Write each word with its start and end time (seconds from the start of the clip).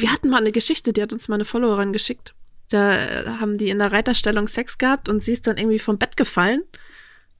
Wir 0.00 0.12
hatten 0.12 0.28
mal 0.28 0.38
eine 0.38 0.52
Geschichte, 0.52 0.92
die 0.92 1.02
hat 1.02 1.12
uns 1.12 1.28
mal 1.28 1.36
eine 1.36 1.44
Followerin 1.44 1.92
geschickt. 1.92 2.34
Da 2.70 2.94
äh, 2.94 3.26
haben 3.40 3.58
die 3.58 3.68
in 3.68 3.78
der 3.78 3.92
Reiterstellung 3.92 4.48
Sex 4.48 4.78
gehabt 4.78 5.08
und 5.08 5.22
sie 5.22 5.32
ist 5.32 5.46
dann 5.46 5.58
irgendwie 5.58 5.78
vom 5.78 5.98
Bett 5.98 6.16
gefallen. 6.16 6.62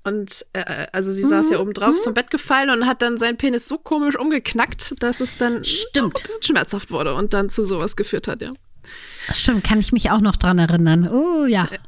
Und 0.03 0.47
äh, 0.55 0.87
also 0.93 1.13
sie 1.13 1.25
saß 1.25 1.47
Mhm, 1.47 1.53
ja 1.53 1.61
oben 1.61 1.75
drauf, 1.75 1.93
mhm. 1.93 2.03
vom 2.03 2.15
Bett 2.15 2.31
gefallen 2.31 2.71
und 2.71 2.87
hat 2.87 3.03
dann 3.03 3.19
seinen 3.19 3.37
Penis 3.37 3.69
so 3.69 3.77
komisch 3.79 4.17
umgeknackt, 4.19 4.95
dass 5.03 5.21
es 5.21 5.37
dann 5.37 5.63
Stimmt. 5.65 6.19
ein 6.19 6.23
bisschen 6.23 6.43
schmerzhaft 6.43 6.91
wurde 6.91 7.15
und 7.15 7.35
dann 7.35 7.51
zu 7.51 7.63
sowas 7.63 7.97
geführt 7.97 8.27
hat, 8.27 8.41
ja. 8.41 8.53
Stimmt, 9.33 9.65
kann 9.65 9.81
ich 9.81 9.93
mich 9.93 10.11
auch 10.11 10.21
noch 10.21 10.37
dran 10.37 10.59
erinnern. 10.59 11.09
Oh 11.09 11.47
ja. 11.47 11.69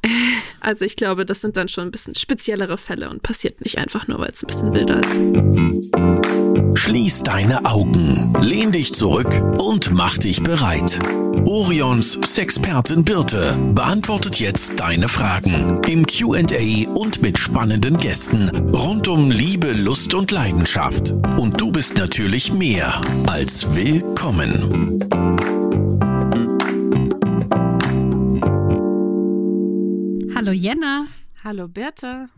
Also 0.65 0.85
ich 0.85 0.95
glaube, 0.95 1.27
das 1.27 1.41
sind 1.41 1.57
dann 1.57 1.69
schon 1.69 1.89
ein 1.89 1.91
bisschen 1.91 2.15
speziellere 2.15 2.79
Fälle 2.79 3.11
und 3.11 3.25
passiert 3.25 3.63
nicht 3.63 3.79
einfach 3.79 4.07
nur, 4.07 4.21
weil 4.21 4.31
es 4.31 4.45
ein 4.45 4.47
bisschen 4.47 4.73
wilder 4.73 5.01
ist. 5.01 6.79
Schließ 6.79 7.25
deine 7.25 7.65
Augen, 7.65 8.33
lehn 8.41 8.71
dich 8.71 8.95
zurück 8.95 9.29
und 9.59 9.91
mach 9.93 10.19
dich 10.19 10.41
bereit. 10.41 11.01
Orions 11.45 12.19
Sexpertin 12.25 13.05
Birte 13.05 13.57
beantwortet 13.75 14.37
jetzt 14.37 14.79
deine 14.79 15.09
Fragen 15.09 15.81
im 15.89 16.07
Q&A 16.07 16.89
und 16.91 17.23
mit 17.23 17.39
spannenden 17.39 17.99
Gästen 17.99 18.49
rund 18.73 19.09
um 19.09 19.31
Liebe, 19.31 19.73
Lust 19.73 20.15
und 20.15 20.31
Leidenschaft. 20.31 21.13
Und 21.37 21.61
du 21.61 21.73
bist 21.73 21.99
natürlich 21.99 22.53
mehr 22.53 23.01
als 23.27 23.75
willkommen. 23.75 25.62
Hallo 30.43 30.51
Jenna. 30.51 31.07
Hallo 31.45 31.69
Bertha. 31.69 32.29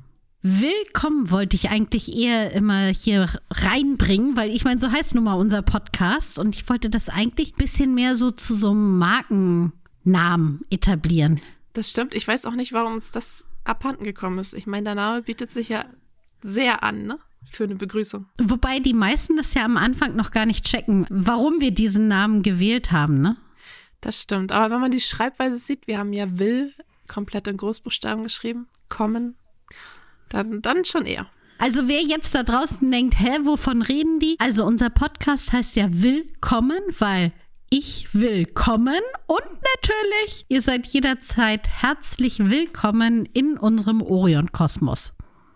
Willkommen 0.42 1.30
wollte 1.30 1.56
ich 1.56 1.70
eigentlich 1.70 2.14
eher 2.14 2.52
immer 2.52 2.88
hier 2.88 3.30
reinbringen, 3.50 4.36
weil 4.36 4.50
ich 4.50 4.62
meine, 4.62 4.78
so 4.78 4.92
heißt 4.92 5.14
nun 5.14 5.24
mal 5.24 5.36
unser 5.36 5.62
Podcast 5.62 6.38
und 6.38 6.54
ich 6.54 6.68
wollte 6.68 6.90
das 6.90 7.08
eigentlich 7.08 7.54
ein 7.54 7.56
bisschen 7.56 7.94
mehr 7.94 8.14
so 8.14 8.30
zu 8.30 8.54
so 8.54 8.72
einem 8.72 8.98
Markennamen 8.98 10.66
etablieren. 10.68 11.40
Das 11.72 11.88
stimmt. 11.88 12.14
Ich 12.14 12.28
weiß 12.28 12.44
auch 12.44 12.54
nicht, 12.56 12.74
warum 12.74 12.92
uns 12.92 13.10
das 13.10 13.46
abhanden 13.64 14.04
gekommen 14.04 14.38
ist. 14.38 14.52
Ich 14.52 14.66
meine, 14.66 14.84
der 14.84 14.96
Name 14.96 15.22
bietet 15.22 15.50
sich 15.50 15.70
ja 15.70 15.86
sehr 16.42 16.82
an, 16.82 17.06
ne? 17.06 17.18
Für 17.50 17.64
eine 17.64 17.76
Begrüßung. 17.76 18.26
Wobei 18.36 18.80
die 18.80 18.92
meisten 18.92 19.38
das 19.38 19.54
ja 19.54 19.64
am 19.64 19.78
Anfang 19.78 20.14
noch 20.14 20.30
gar 20.30 20.44
nicht 20.44 20.66
checken, 20.66 21.06
warum 21.08 21.62
wir 21.62 21.70
diesen 21.70 22.08
Namen 22.08 22.42
gewählt 22.42 22.92
haben, 22.92 23.22
ne? 23.22 23.38
Das 24.02 24.20
stimmt. 24.20 24.52
Aber 24.52 24.74
wenn 24.74 24.82
man 24.82 24.90
die 24.90 25.00
Schreibweise 25.00 25.56
sieht, 25.56 25.86
wir 25.86 25.96
haben 25.96 26.12
ja 26.12 26.38
will 26.38 26.74
komplett 27.08 27.46
in 27.46 27.56
Großbuchstaben 27.56 28.22
geschrieben, 28.22 28.66
kommen, 28.88 29.36
dann, 30.28 30.62
dann 30.62 30.84
schon 30.84 31.06
eher. 31.06 31.26
Also 31.58 31.88
wer 31.88 32.02
jetzt 32.02 32.34
da 32.34 32.42
draußen 32.42 32.90
denkt, 32.90 33.18
hä, 33.18 33.38
wovon 33.42 33.82
reden 33.82 34.18
die? 34.18 34.36
Also 34.38 34.64
unser 34.64 34.90
Podcast 34.90 35.52
heißt 35.52 35.76
ja 35.76 35.86
Willkommen, 35.90 36.80
weil 36.98 37.32
ich 37.70 38.12
will 38.14 38.46
kommen 38.46 39.00
und 39.26 39.40
natürlich, 39.40 40.46
ihr 40.48 40.62
seid 40.62 40.86
jederzeit 40.86 41.68
herzlich 41.68 42.38
willkommen 42.38 43.26
in 43.32 43.56
unserem 43.56 44.02
Orion-Kosmos. 44.02 45.12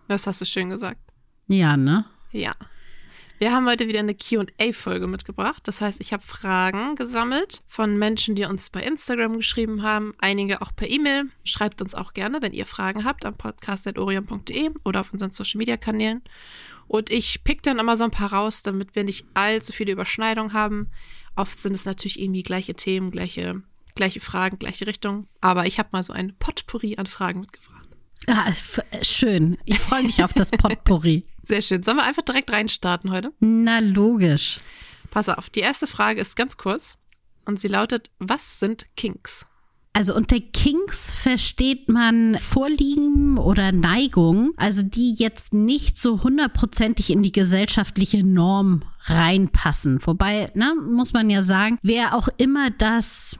Das 0.09 0.27
hast 0.27 0.41
du 0.41 0.45
schön 0.47 0.71
gesagt. 0.71 1.01
Ja, 1.49 1.77
ne? 1.77 2.07
Ja. 2.33 2.55
Wir 3.39 3.53
haben 3.53 3.69
heute 3.69 3.87
wieder 3.87 4.01
eine 4.01 4.17
QA-Folge 4.17 5.07
mitgebracht. 5.07 5.63
Das 5.69 5.81
heißt, 5.81 6.01
ich 6.01 6.13
habe 6.13 6.25
Fragen 6.25 6.97
gesammelt 6.97 7.63
von 7.69 7.97
Menschen, 7.97 8.35
die 8.35 8.45
uns 8.45 8.69
bei 8.69 8.83
Instagram 8.83 9.37
geschrieben 9.37 9.83
haben, 9.83 10.13
einige 10.19 10.61
auch 10.61 10.75
per 10.75 10.91
E-Mail. 10.91 11.27
Schreibt 11.45 11.81
uns 11.81 11.95
auch 11.95 12.15
gerne, 12.15 12.43
wenn 12.43 12.53
ihr 12.53 12.67
Fragen 12.67 13.05
habt, 13.05 13.25
am 13.25 13.37
podcast.orion.de 13.37 14.71
oder 14.85 15.03
auf 15.03 15.13
unseren 15.13 15.31
Social-Media-Kanälen. 15.31 16.23
Und 16.89 17.11
ich 17.11 17.45
pick 17.45 17.63
dann 17.63 17.79
immer 17.79 17.97
so 17.97 18.03
ein 18.03 18.11
paar 18.11 18.33
raus, 18.33 18.65
damit 18.65 18.97
wir 18.97 19.05
nicht 19.05 19.25
allzu 19.35 19.73
viele 19.73 19.93
Überschneidungen 19.93 20.53
haben. 20.53 20.91
Oft 21.37 21.63
sind 21.63 21.77
es 21.77 21.85
natürlich 21.85 22.21
irgendwie 22.21 22.43
gleiche 22.43 22.75
Themen, 22.75 23.13
gleiche, 23.13 23.63
gleiche 23.95 24.19
Fragen, 24.19 24.59
gleiche 24.59 24.89
Richtung. 24.89 25.29
Aber 25.41 25.67
ich 25.67 25.79
habe 25.79 25.91
mal 25.93 26.03
so 26.03 26.13
ein 26.13 26.35
Potpourri 26.41 26.97
an 26.97 27.07
Fragen 27.07 27.41
mitgebracht. 27.41 27.89
Ah, 28.27 28.51
äh, 28.91 29.05
schön. 29.05 29.59
Ich 29.65 29.79
freue 29.79 30.03
mich 30.03 30.25
auf 30.25 30.33
das 30.33 30.51
Potpourri. 30.51 31.25
Sehr 31.49 31.63
schön. 31.63 31.83
Sollen 31.83 31.97
wir 31.97 32.05
einfach 32.05 32.23
direkt 32.23 32.53
reinstarten 32.53 33.11
heute? 33.11 33.33
Na, 33.41 33.79
logisch. 33.79 34.61
Pass 35.11 35.31
auf, 35.31 35.49
die 35.49 35.61
erste 35.61 35.87
Frage 35.87 36.21
ist 36.21 36.37
ganz 36.37 36.59
kurz 36.59 36.99
und 37.47 37.59
sie 37.59 37.69
lautet, 37.69 38.11
was 38.19 38.61
sind 38.61 38.85
Kinks? 38.97 39.47
Also 39.95 40.15
unter 40.15 40.39
Kinks 40.39 41.11
versteht 41.11 41.89
man 41.89 42.39
Vorlieben 42.39 43.39
oder 43.39 43.73
Neigung, 43.73 44.53
also 44.59 44.83
die 44.83 45.15
jetzt 45.15 45.55
nicht 45.55 45.97
so 45.97 46.23
hundertprozentig 46.23 47.09
in 47.09 47.23
die 47.23 47.33
gesellschaftliche 47.33 48.23
Norm 48.23 48.83
reinpassen. 49.05 50.07
Wobei, 50.07 50.51
ne, 50.55 50.75
muss 50.75 51.15
man 51.15 51.31
ja 51.31 51.43
sagen, 51.43 51.79
wer 51.83 52.15
auch 52.15 52.29
immer 52.37 52.69
das 52.69 53.39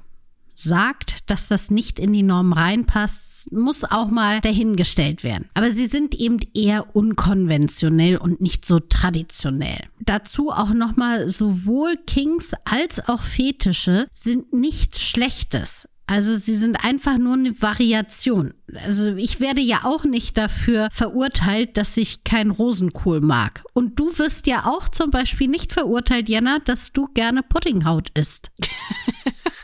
sagt, 0.59 1.31
dass 1.31 1.49
das 1.49 1.71
nicht 1.71 1.99
in 1.99 2.13
die 2.13 2.23
Norm 2.23 2.53
reinpasst, 2.53 3.53
muss 3.53 3.85
auch 3.85 4.09
mal 4.09 4.41
dahingestellt 4.41 5.25
werden. 5.25 5.49
Aber 5.55 5.71
sie 5.71 5.87
sind 5.87 6.15
eben 6.15 6.39
eher 6.55 6.95
unkonventionell 6.97 8.17
und 8.17 8.41
nicht 8.41 8.65
so 8.65 8.81
traditionell. 8.81 9.81
Dazu 10.01 10.51
auch 10.51 10.73
nochmal, 10.75 11.31
sowohl 11.31 11.97
Kings 12.07 12.53
als 12.65 13.09
auch 13.09 13.23
Fetische 13.23 14.07
sind 14.13 14.53
nichts 14.53 15.01
Schlechtes. 15.03 15.89
Also 16.09 16.35
sie 16.35 16.55
sind 16.55 16.83
einfach 16.85 17.19
nur 17.19 17.35
eine 17.35 17.61
Variation. 17.61 18.55
Also 18.85 19.15
ich 19.15 19.41
werde 19.41 19.61
ja 19.61 19.81
auch 19.85 20.05
nicht 20.05 20.37
dafür 20.39 20.89
verurteilt, 20.91 21.77
dass 21.77 21.97
ich 21.99 22.25
kein 22.25 22.51
Rosenkohl 22.51 23.21
mag. 23.21 23.63
Und 23.75 24.01
du 24.01 24.07
wirst 24.19 24.47
ja 24.47 24.65
auch 24.65 24.89
zum 24.89 25.11
Beispiel 25.11 25.49
nicht 25.49 25.73
verurteilt, 25.73 26.29
Jenna, 26.29 26.61
dass 26.65 26.93
du 26.93 27.09
gerne 27.15 27.43
Puddinghaut 27.43 28.11
isst. 28.19 28.51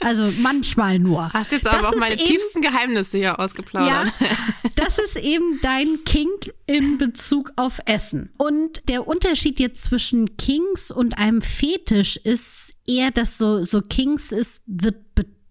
Also 0.01 0.31
manchmal 0.39 0.99
nur. 0.99 1.33
Hast 1.33 1.53
jetzt 1.53 1.67
aber 1.67 1.79
Das 1.79 1.87
auch 1.87 1.97
meine 1.97 2.17
eben- 2.17 2.27
tiefsten 2.27 2.61
Geheimnisse 2.61 3.17
hier 3.17 3.41
ausgeplaudert. 3.41 4.13
Ja, 4.21 4.27
das 4.75 4.99
ist 4.99 5.17
eben 5.17 5.61
dein 5.63 6.05
Kink 6.05 6.53
in 6.67 6.99
Bezug 6.99 7.53
auf 7.57 7.81
Essen. 7.87 8.31
Und 8.37 8.87
der 8.91 9.07
Unterschied 9.09 9.59
jetzt 9.61 9.85
zwischen 9.85 10.37
Kings 10.37 10.91
und 10.91 11.17
einem 11.17 11.41
Fetisch 11.41 12.19
ist 12.19 12.75
eher, 12.87 13.13
dass 13.13 13.39
so, 13.39 13.63
so 13.63 13.81
Kings 13.81 14.31
ist, 14.31 14.61
wird 14.67 14.97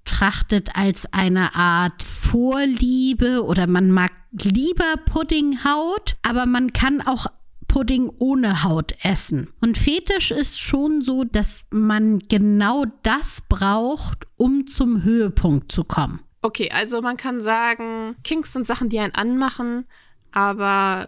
betrachtet 0.03 0.69
als 0.75 1.11
eine 1.11 1.55
Art 1.55 2.03
Vorliebe 2.03 3.43
oder 3.43 3.67
man 3.67 3.91
mag 3.91 4.11
lieber 4.31 4.95
Puddinghaut, 5.05 6.17
aber 6.23 6.45
man 6.45 6.73
kann 6.73 7.01
auch 7.01 7.27
Pudding 7.67 8.11
ohne 8.19 8.63
Haut 8.63 8.93
essen. 9.03 9.51
Und 9.61 9.77
Fetisch 9.77 10.31
ist 10.31 10.59
schon 10.59 11.01
so, 11.01 11.23
dass 11.23 11.65
man 11.71 12.19
genau 12.19 12.85
das 13.01 13.41
braucht, 13.49 14.27
um 14.35 14.67
zum 14.67 15.03
Höhepunkt 15.03 15.71
zu 15.71 15.83
kommen. 15.83 16.19
Okay, 16.41 16.69
also 16.71 17.01
man 17.01 17.17
kann 17.17 17.41
sagen, 17.41 18.15
Kinks 18.23 18.53
sind 18.53 18.67
Sachen, 18.67 18.89
die 18.89 18.99
einen 18.99 19.15
anmachen, 19.15 19.85
aber 20.31 21.07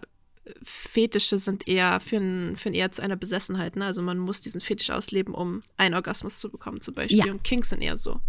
Fetische 0.62 1.38
sind 1.38 1.68
eher 1.68 2.00
für 2.00 2.16
ein, 2.16 2.56
für 2.56 2.70
ein 2.70 2.74
eher 2.74 2.90
zu 2.90 3.02
einer 3.02 3.16
Besessenheit. 3.16 3.76
Ne? 3.76 3.84
Also 3.84 4.00
man 4.02 4.18
muss 4.18 4.40
diesen 4.40 4.60
Fetisch 4.60 4.90
ausleben, 4.90 5.34
um 5.34 5.62
einen 5.76 5.94
Orgasmus 5.94 6.40
zu 6.40 6.50
bekommen 6.50 6.80
zum 6.80 6.94
Beispiel. 6.94 7.26
Ja. 7.26 7.32
Und 7.32 7.44
Kinks 7.44 7.70
sind 7.70 7.82
eher 7.82 7.96
so 7.96 8.20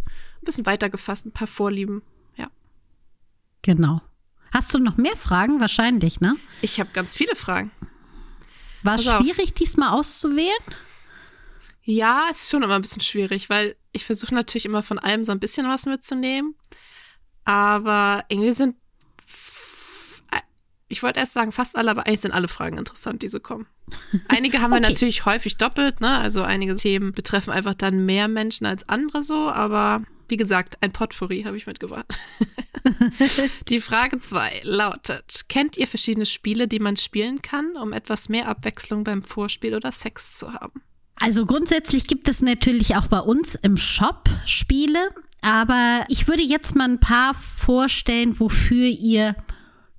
ein 0.42 0.46
bisschen 0.46 0.66
weiter 0.66 0.90
gefasst, 0.90 1.26
ein 1.26 1.32
paar 1.32 1.48
Vorlieben. 1.48 2.02
Ja. 2.36 2.50
Genau. 3.62 4.02
Hast 4.54 4.74
du 4.74 4.80
noch 4.80 4.98
mehr 4.98 5.18
Fragen? 5.18 5.60
Wahrscheinlich, 5.60 6.22
ne? 6.22 6.36
Ich 6.62 6.80
habe 6.80 6.90
ganz 6.94 7.16
viele 7.16 7.36
Fragen. 7.36 7.72
War 8.84 8.96
es 8.96 9.08
auf. 9.08 9.22
schwierig, 9.24 9.54
diesmal 9.54 9.90
auszuwählen? 9.90 10.58
Ja, 11.84 12.28
ist 12.32 12.50
schon 12.50 12.64
immer 12.64 12.76
ein 12.76 12.82
bisschen 12.82 13.02
schwierig, 13.02 13.50
weil 13.50 13.76
ich 13.92 14.06
versuche 14.06 14.34
natürlich 14.36 14.66
immer 14.66 14.84
von 14.84 15.00
allem 15.00 15.24
so 15.24 15.32
ein 15.32 15.40
bisschen 15.40 15.68
was 15.68 15.86
mitzunehmen. 15.86 16.56
Aber 17.46 18.26
irgendwie 18.30 18.52
sind, 18.54 18.76
ich 20.90 21.04
wollte 21.04 21.20
erst 21.20 21.34
sagen 21.34 21.52
fast 21.52 21.76
alle, 21.76 21.92
aber 21.92 22.06
eigentlich 22.06 22.22
sind 22.22 22.34
alle 22.34 22.48
Fragen 22.48 22.78
interessant, 22.78 23.22
die 23.24 23.28
so 23.28 23.40
kommen. 23.40 23.68
Einige 24.28 24.62
haben 24.62 24.72
wir 24.72 24.78
Okay. 24.78 24.90
natürlich 24.90 25.26
häufig 25.26 25.58
doppelt, 25.58 26.02
ne? 26.02 26.18
Also 26.18 26.44
einige 26.44 26.76
Themen 26.76 27.12
betreffen 27.14 27.52
einfach 27.52 27.76
dann 27.76 28.06
mehr 28.06 28.28
Menschen 28.28 28.66
als 28.66 28.88
andere 28.90 29.24
so, 29.24 29.50
aber 29.50 30.04
wie 30.28 30.38
gesagt, 30.38 30.78
ein 30.82 30.92
Potpourri 30.92 31.44
habe 31.44 31.58
ich 31.58 31.68
mitgebracht. 31.68 32.18
die 33.70 33.82
Frage 33.82 34.20
zwei 34.22 34.62
lautet: 34.64 35.46
Kennt 35.50 35.78
ihr 35.78 35.88
verschiedene 35.88 36.26
Spiele, 36.26 36.68
die 36.68 36.80
man 36.80 36.98
spielen 36.98 37.42
kann, 37.42 37.76
um 37.76 37.94
etwas 37.94 38.30
mehr 38.30 38.48
Abwechslung 38.48 39.04
beim 39.04 39.24
Vorspiel 39.24 39.76
oder 39.76 39.92
Sex 39.92 40.36
zu 40.36 40.54
haben? 40.54 40.82
Also 41.20 41.46
grundsätzlich 41.46 42.08
gibt 42.08 42.30
es 42.30 42.42
natürlich 42.42 42.96
auch 42.96 43.08
bei 43.08 43.20
uns 43.20 43.56
im 43.56 43.76
Shop 43.78 44.30
Spiele, 44.46 45.10
aber 45.42 46.06
ich 46.10 46.28
würde 46.28 46.44
jetzt 46.44 46.76
mal 46.76 46.90
ein 46.90 47.00
paar 47.00 47.34
vorstellen, 47.34 48.40
wofür 48.40 48.86
ihr 48.86 49.36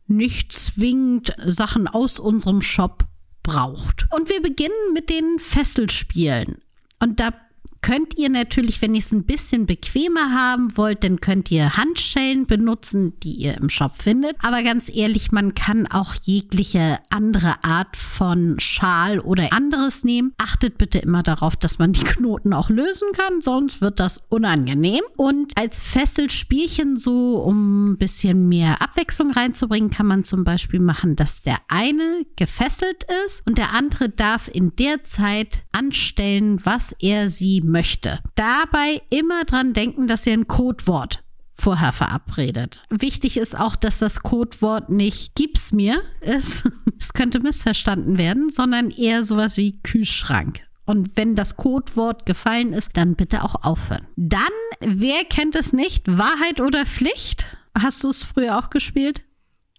nicht 0.06 0.52
zwingend 0.52 1.34
Sachen 1.44 1.88
aus 1.88 2.18
unserem 2.18 2.62
Shop 2.62 3.04
braucht. 3.42 4.06
Und 4.10 4.28
wir 4.28 4.40
beginnen 4.40 4.92
mit 4.94 5.10
den 5.10 5.38
Fesselspielen. 5.38 6.62
Und 7.00 7.20
da 7.20 7.32
könnt 7.80 8.18
ihr 8.18 8.28
natürlich, 8.28 8.82
wenn 8.82 8.94
ihr 8.94 9.00
es 9.00 9.12
ein 9.12 9.24
bisschen 9.24 9.66
bequemer 9.66 10.32
haben 10.32 10.76
wollt, 10.76 11.04
dann 11.04 11.20
könnt 11.20 11.50
ihr 11.50 11.76
Handschellen 11.76 12.46
benutzen, 12.46 13.18
die 13.20 13.32
ihr 13.32 13.56
im 13.56 13.68
Shop 13.68 13.94
findet. 13.96 14.36
Aber 14.42 14.62
ganz 14.62 14.90
ehrlich, 14.92 15.32
man 15.32 15.54
kann 15.54 15.86
auch 15.86 16.14
jegliche 16.22 16.98
andere 17.10 17.62
Art 17.62 17.96
von 17.96 18.58
Schal 18.58 19.20
oder 19.20 19.52
anderes 19.52 20.04
nehmen. 20.04 20.32
Achtet 20.38 20.78
bitte 20.78 20.98
immer 20.98 21.22
darauf, 21.22 21.56
dass 21.56 21.78
man 21.78 21.92
die 21.92 22.04
Knoten 22.04 22.52
auch 22.52 22.70
lösen 22.70 23.08
kann, 23.12 23.40
sonst 23.40 23.80
wird 23.80 24.00
das 24.00 24.20
unangenehm. 24.28 25.02
Und 25.16 25.56
als 25.56 25.80
Fesselspielchen 25.80 26.96
so, 26.96 27.36
um 27.36 27.92
ein 27.92 27.98
bisschen 27.98 28.48
mehr 28.48 28.82
Abwechslung 28.82 29.30
reinzubringen, 29.30 29.90
kann 29.90 30.06
man 30.06 30.24
zum 30.24 30.44
Beispiel 30.44 30.80
machen, 30.80 31.16
dass 31.16 31.42
der 31.42 31.58
eine 31.68 32.24
gefesselt 32.36 33.04
ist 33.26 33.46
und 33.46 33.58
der 33.58 33.72
andere 33.72 34.08
darf 34.08 34.48
in 34.52 34.74
der 34.76 35.02
Zeit 35.04 35.64
anstellen, 35.72 36.60
was 36.64 36.94
er 37.00 37.28
sie 37.28 37.60
möchte. 37.68 38.20
Dabei 38.34 39.02
immer 39.10 39.44
dran 39.44 39.72
denken, 39.72 40.06
dass 40.06 40.26
ihr 40.26 40.32
ein 40.32 40.48
Codewort 40.48 41.22
vorher 41.54 41.92
verabredet. 41.92 42.80
Wichtig 42.88 43.36
ist 43.36 43.58
auch, 43.58 43.76
dass 43.76 43.98
das 43.98 44.20
Codewort 44.20 44.90
nicht 44.90 45.34
gib's 45.34 45.72
mir 45.72 46.02
ist. 46.20 46.68
Es 47.00 47.12
könnte 47.12 47.38
missverstanden 47.38 48.18
werden, 48.18 48.50
sondern 48.50 48.90
eher 48.90 49.22
sowas 49.22 49.56
wie 49.56 49.80
Kühlschrank. 49.82 50.62
Und 50.84 51.16
wenn 51.16 51.36
das 51.36 51.56
Codewort 51.56 52.26
gefallen 52.26 52.72
ist, 52.72 52.96
dann 52.96 53.14
bitte 53.14 53.44
auch 53.44 53.62
aufhören. 53.62 54.08
Dann, 54.16 54.48
wer 54.80 55.24
kennt 55.24 55.54
es 55.54 55.72
nicht? 55.72 56.08
Wahrheit 56.08 56.60
oder 56.60 56.84
Pflicht? 56.86 57.46
Hast 57.78 58.02
du 58.02 58.08
es 58.08 58.24
früher 58.24 58.58
auch 58.58 58.70
gespielt? 58.70 59.22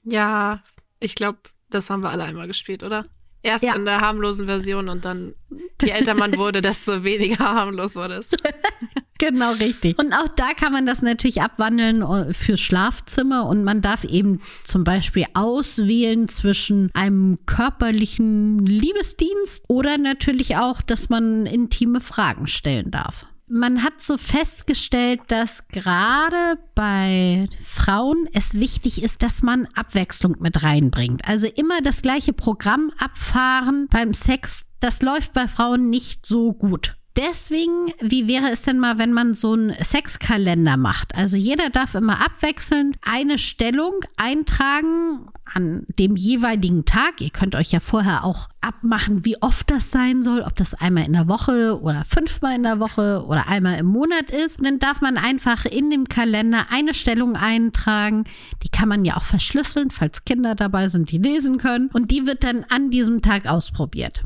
Ja, 0.03 0.63
ich 1.01 1.15
glaube, 1.15 1.39
das 1.69 1.89
haben 1.89 2.03
wir 2.03 2.09
alle 2.09 2.23
einmal 2.23 2.47
gespielt, 2.47 2.83
oder? 2.83 3.05
Erst 3.41 3.63
ja. 3.63 3.75
in 3.75 3.85
der 3.85 4.01
harmlosen 4.01 4.47
Version 4.47 4.89
und 4.89 5.05
dann, 5.05 5.33
je 5.81 5.89
älter 5.89 6.13
man 6.13 6.37
wurde, 6.37 6.61
desto 6.63 7.03
weniger 7.03 7.39
harmlos 7.39 7.95
wurde 7.95 8.15
es. 8.15 8.29
genau, 9.17 9.53
richtig. 9.53 9.97
Und 9.97 10.13
auch 10.13 10.27
da 10.27 10.53
kann 10.53 10.73
man 10.73 10.85
das 10.85 11.01
natürlich 11.01 11.41
abwandeln 11.41 12.01
äh, 12.01 12.33
fürs 12.33 12.59
Schlafzimmer 12.59 13.45
und 13.45 13.63
man 13.63 13.81
darf 13.81 14.03
eben 14.03 14.41
zum 14.65 14.83
Beispiel 14.83 15.25
auswählen 15.33 16.27
zwischen 16.27 16.91
einem 16.93 17.39
körperlichen 17.45 18.59
Liebesdienst 18.65 19.63
oder 19.69 19.97
natürlich 19.97 20.57
auch, 20.57 20.81
dass 20.81 21.07
man 21.07 21.45
intime 21.45 22.01
Fragen 22.01 22.45
stellen 22.45 22.91
darf 22.91 23.25
man 23.49 23.83
hat 23.83 24.01
so 24.01 24.17
festgestellt, 24.17 25.21
dass 25.27 25.67
gerade 25.69 26.59
bei 26.75 27.47
Frauen 27.63 28.27
es 28.33 28.53
wichtig 28.53 29.01
ist, 29.01 29.23
dass 29.23 29.41
man 29.41 29.67
Abwechslung 29.75 30.35
mit 30.39 30.63
reinbringt. 30.63 31.27
Also 31.27 31.47
immer 31.47 31.81
das 31.81 32.01
gleiche 32.01 32.33
Programm 32.33 32.91
abfahren 32.97 33.87
beim 33.89 34.13
Sex, 34.13 34.65
das 34.79 35.01
läuft 35.01 35.33
bei 35.33 35.47
Frauen 35.47 35.89
nicht 35.89 36.25
so 36.25 36.53
gut. 36.53 36.98
Deswegen, 37.19 37.91
wie 37.99 38.29
wäre 38.29 38.49
es 38.49 38.61
denn 38.61 38.79
mal, 38.79 38.97
wenn 38.97 39.11
man 39.11 39.33
so 39.33 39.51
einen 39.51 39.73
Sexkalender 39.83 40.77
macht? 40.77 41.13
Also 41.15 41.35
jeder 41.35 41.69
darf 41.69 41.93
immer 41.93 42.25
abwechselnd 42.25 42.97
eine 43.01 43.37
Stellung 43.37 43.95
eintragen 44.15 45.27
an 45.43 45.83
dem 45.99 46.15
jeweiligen 46.15 46.85
Tag. 46.85 47.19
Ihr 47.19 47.31
könnt 47.31 47.55
euch 47.55 47.73
ja 47.73 47.81
vorher 47.81 48.23
auch 48.23 48.47
abmachen, 48.61 49.25
wie 49.25 49.41
oft 49.41 49.69
das 49.69 49.91
sein 49.91 50.23
soll, 50.23 50.43
ob 50.43 50.55
das 50.55 50.75
einmal 50.75 51.05
in 51.05 51.11
der 51.11 51.27
Woche 51.27 51.81
oder 51.81 52.05
fünfmal 52.05 52.55
in 52.55 52.63
der 52.63 52.79
Woche 52.79 53.25
oder 53.27 53.49
einmal 53.49 53.79
im 53.79 53.87
Monat 53.87 54.31
ist. 54.31 54.59
Und 54.59 54.65
dann 54.65 54.79
darf 54.79 55.01
man 55.01 55.17
einfach 55.17 55.65
in 55.65 55.89
dem 55.89 56.07
Kalender 56.07 56.67
eine 56.69 56.93
Stellung 56.93 57.35
eintragen. 57.35 58.23
Die 58.63 58.69
kann 58.69 58.87
man 58.87 59.03
ja 59.03 59.17
auch 59.17 59.25
verschlüsseln, 59.25 59.91
falls 59.91 60.23
Kinder 60.23 60.55
dabei 60.55 60.87
sind, 60.87 61.11
die 61.11 61.17
lesen 61.17 61.57
können. 61.57 61.89
Und 61.91 62.11
die 62.11 62.25
wird 62.25 62.45
dann 62.45 62.63
an 62.69 62.91
diesem 62.91 63.21
Tag 63.21 63.45
ausprobiert. 63.45 64.23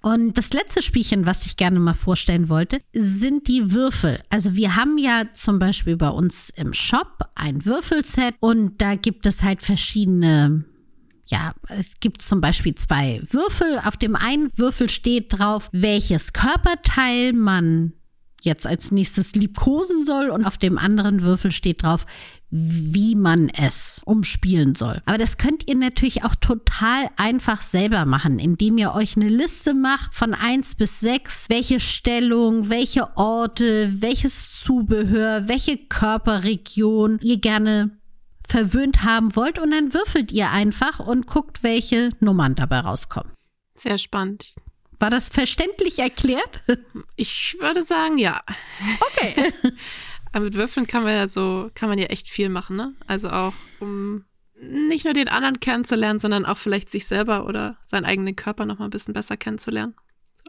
Und 0.00 0.38
das 0.38 0.52
letzte 0.52 0.82
Spielchen, 0.82 1.26
was 1.26 1.44
ich 1.46 1.56
gerne 1.56 1.80
mal 1.80 1.94
vorstellen 1.94 2.48
wollte, 2.48 2.80
sind 2.92 3.48
die 3.48 3.72
Würfel. 3.72 4.22
Also 4.30 4.54
wir 4.54 4.76
haben 4.76 4.96
ja 4.98 5.24
zum 5.32 5.58
Beispiel 5.58 5.96
bei 5.96 6.08
uns 6.08 6.50
im 6.50 6.72
Shop 6.72 7.24
ein 7.34 7.64
Würfelset 7.64 8.34
und 8.40 8.80
da 8.80 8.94
gibt 8.94 9.26
es 9.26 9.42
halt 9.42 9.62
verschiedene 9.62 10.64
ja, 11.30 11.54
es 11.68 11.92
gibt 12.00 12.22
zum 12.22 12.40
Beispiel 12.40 12.74
zwei 12.74 13.20
Würfel. 13.30 13.78
Auf 13.84 13.98
dem 13.98 14.16
einen 14.16 14.50
Würfel 14.56 14.88
steht 14.88 15.38
drauf, 15.38 15.68
welches 15.72 16.32
Körperteil 16.32 17.34
man 17.34 17.92
jetzt 18.40 18.66
als 18.66 18.90
nächstes 18.90 19.34
liebkosen 19.34 20.04
soll 20.04 20.30
und 20.30 20.44
auf 20.44 20.56
dem 20.58 20.78
anderen 20.78 21.22
Würfel 21.22 21.52
steht 21.52 21.82
drauf, 21.82 22.06
wie 22.50 23.14
man 23.14 23.50
es 23.50 24.00
umspielen 24.04 24.74
soll. 24.74 25.02
Aber 25.04 25.18
das 25.18 25.36
könnt 25.36 25.68
ihr 25.68 25.74
natürlich 25.74 26.24
auch 26.24 26.34
total 26.34 27.10
einfach 27.16 27.60
selber 27.62 28.06
machen, 28.06 28.38
indem 28.38 28.78
ihr 28.78 28.94
euch 28.94 29.16
eine 29.16 29.28
Liste 29.28 29.74
macht 29.74 30.14
von 30.14 30.32
eins 30.34 30.74
bis 30.74 31.00
sechs, 31.00 31.46
welche 31.48 31.78
Stellung, 31.78 32.70
welche 32.70 33.16
Orte, 33.16 33.92
welches 34.00 34.60
Zubehör, 34.60 35.48
welche 35.48 35.76
Körperregion 35.76 37.18
ihr 37.22 37.38
gerne 37.38 37.90
verwöhnt 38.46 39.04
haben 39.04 39.36
wollt 39.36 39.58
und 39.58 39.70
dann 39.70 39.92
würfelt 39.92 40.32
ihr 40.32 40.50
einfach 40.50 41.00
und 41.00 41.26
guckt, 41.26 41.62
welche 41.62 42.10
Nummern 42.20 42.54
dabei 42.54 42.80
rauskommen. 42.80 43.32
Sehr 43.74 43.98
spannend. 43.98 44.54
War 44.98 45.10
das 45.10 45.28
verständlich 45.28 45.98
erklärt? 45.98 46.62
Ich 47.14 47.56
würde 47.60 47.82
sagen, 47.82 48.18
ja. 48.18 48.40
Okay. 49.00 49.52
Aber 50.32 50.44
mit 50.44 50.54
Würfeln 50.54 50.86
kann 50.86 51.04
man 51.04 51.14
ja 51.14 51.26
so, 51.28 51.70
kann 51.74 51.88
man 51.88 51.98
ja 51.98 52.06
echt 52.06 52.28
viel 52.28 52.48
machen, 52.48 52.76
ne? 52.76 52.94
Also 53.06 53.30
auch, 53.30 53.54
um 53.80 54.24
nicht 54.60 55.04
nur 55.04 55.14
den 55.14 55.28
anderen 55.28 55.60
kennenzulernen, 55.60 56.20
sondern 56.20 56.44
auch 56.44 56.58
vielleicht 56.58 56.90
sich 56.90 57.06
selber 57.06 57.46
oder 57.46 57.78
seinen 57.80 58.04
eigenen 58.04 58.36
Körper 58.36 58.66
noch 58.66 58.78
mal 58.78 58.86
ein 58.86 58.90
bisschen 58.90 59.14
besser 59.14 59.36
kennenzulernen. 59.36 59.94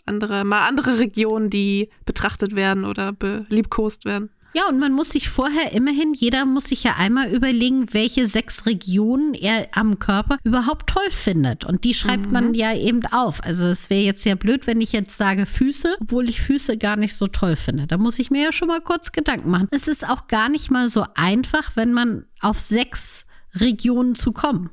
Andere, 0.06 0.44
mal 0.44 0.68
andere 0.68 0.98
Regionen, 0.98 1.50
die 1.50 1.90
betrachtet 2.06 2.56
werden 2.56 2.86
oder 2.86 3.12
beliebkost 3.14 4.06
werden. 4.06 4.31
Ja, 4.54 4.68
und 4.68 4.80
man 4.80 4.94
muss 4.94 5.12
sich 5.12 5.30
vorher 5.30 5.74
immerhin, 5.74 6.13
jeder 6.13 6.46
muss 6.46 6.66
sich 6.66 6.84
ja 6.84 6.96
einmal 6.98 7.31
überlegen, 7.31 7.94
welche 7.94 8.25
sechs 8.25 8.66
Regionen 8.66 9.36
er 9.36 9.68
am 9.74 10.00
Körper 10.00 10.40
überhaupt 10.44 10.90
toll 10.90 11.10
findet. 11.12 11.66
Und 11.66 11.84
die 11.84 11.94
schreibt 11.94 12.28
mhm. 12.28 12.34
man 12.34 12.54
ja 12.56 12.74
eben 12.74 13.06
auf. 13.06 13.44
Also 13.44 13.68
es 13.68 13.90
wäre 13.90 14.01
jetzt 14.01 14.25
ja 14.25 14.36
blöd, 14.36 14.66
wenn 14.66 14.81
ich 14.81 14.92
jetzt 14.92 15.16
sage 15.18 15.46
Füße, 15.46 15.98
obwohl 16.01 16.30
ich 16.30 16.42
Füße 16.42 16.78
gar 16.78 16.96
nicht 16.96 17.16
so 17.16 17.28
toll 17.28 17.56
finde. 17.56 17.86
Da 17.86 17.98
muss 17.98 18.18
ich 18.18 18.31
mir 18.31 18.44
ja 18.46 18.51
schon 18.51 18.69
mal 18.69 18.81
kurz 18.81 19.12
Gedanken 19.12 19.51
machen. 19.51 19.68
Es 19.72 19.88
ist 19.88 20.07
auch 20.07 20.28
gar 20.28 20.50
nicht 20.50 20.72
mal 20.72 20.90
so 20.90 21.06
einfach, 21.13 21.75
wenn 21.75 21.94
man 21.94 22.25
auf 22.42 22.60
sechs 22.60 23.28
Regionen 23.54 24.16
zu 24.16 24.31
kommen. 24.31 24.72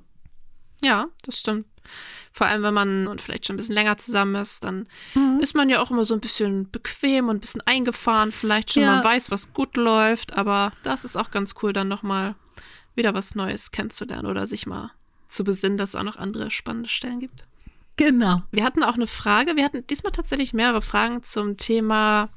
Ja, 0.82 1.06
das 1.22 1.38
stimmt. 1.40 1.66
Vor 2.36 2.46
allem, 2.46 2.62
wenn 2.62 2.74
man 2.74 3.18
vielleicht 3.18 3.46
schon 3.46 3.54
ein 3.54 3.56
bisschen 3.56 3.74
länger 3.74 3.96
zusammen 3.96 4.34
ist, 4.34 4.62
dann 4.62 4.86
mhm. 5.14 5.40
ist 5.40 5.54
man 5.54 5.70
ja 5.70 5.80
auch 5.80 5.90
immer 5.90 6.04
so 6.04 6.12
ein 6.12 6.20
bisschen 6.20 6.70
bequem 6.70 7.30
und 7.30 7.36
ein 7.36 7.40
bisschen 7.40 7.62
eingefahren. 7.62 8.30
Vielleicht 8.30 8.74
schon, 8.74 8.82
ja. 8.82 8.96
man 8.96 9.04
weiß, 9.04 9.30
was 9.30 9.54
gut 9.54 9.74
läuft, 9.78 10.34
aber 10.34 10.70
das 10.82 11.06
ist 11.06 11.16
auch 11.16 11.30
ganz 11.30 11.54
cool, 11.62 11.72
dann 11.72 11.88
nochmal 11.88 12.34
wieder 12.94 13.14
was 13.14 13.36
Neues 13.36 13.70
kennenzulernen 13.70 14.26
oder 14.26 14.46
sich 14.46 14.66
mal 14.66 14.90
zu 15.28 15.44
besinnen, 15.44 15.78
dass 15.78 15.90
es 15.90 15.94
auch 15.94 16.02
noch 16.02 16.16
andere 16.16 16.50
spannende 16.50 16.90
Stellen 16.90 17.20
gibt. 17.20 17.46
Genau. 17.96 18.42
Wir 18.50 18.64
hatten 18.64 18.82
auch 18.82 18.96
eine 18.96 19.06
Frage. 19.06 19.56
Wir 19.56 19.64
hatten 19.64 19.86
diesmal 19.86 20.12
tatsächlich 20.12 20.52
mehrere 20.52 20.82
Fragen 20.82 21.22
zum 21.22 21.56
Thema 21.56 22.28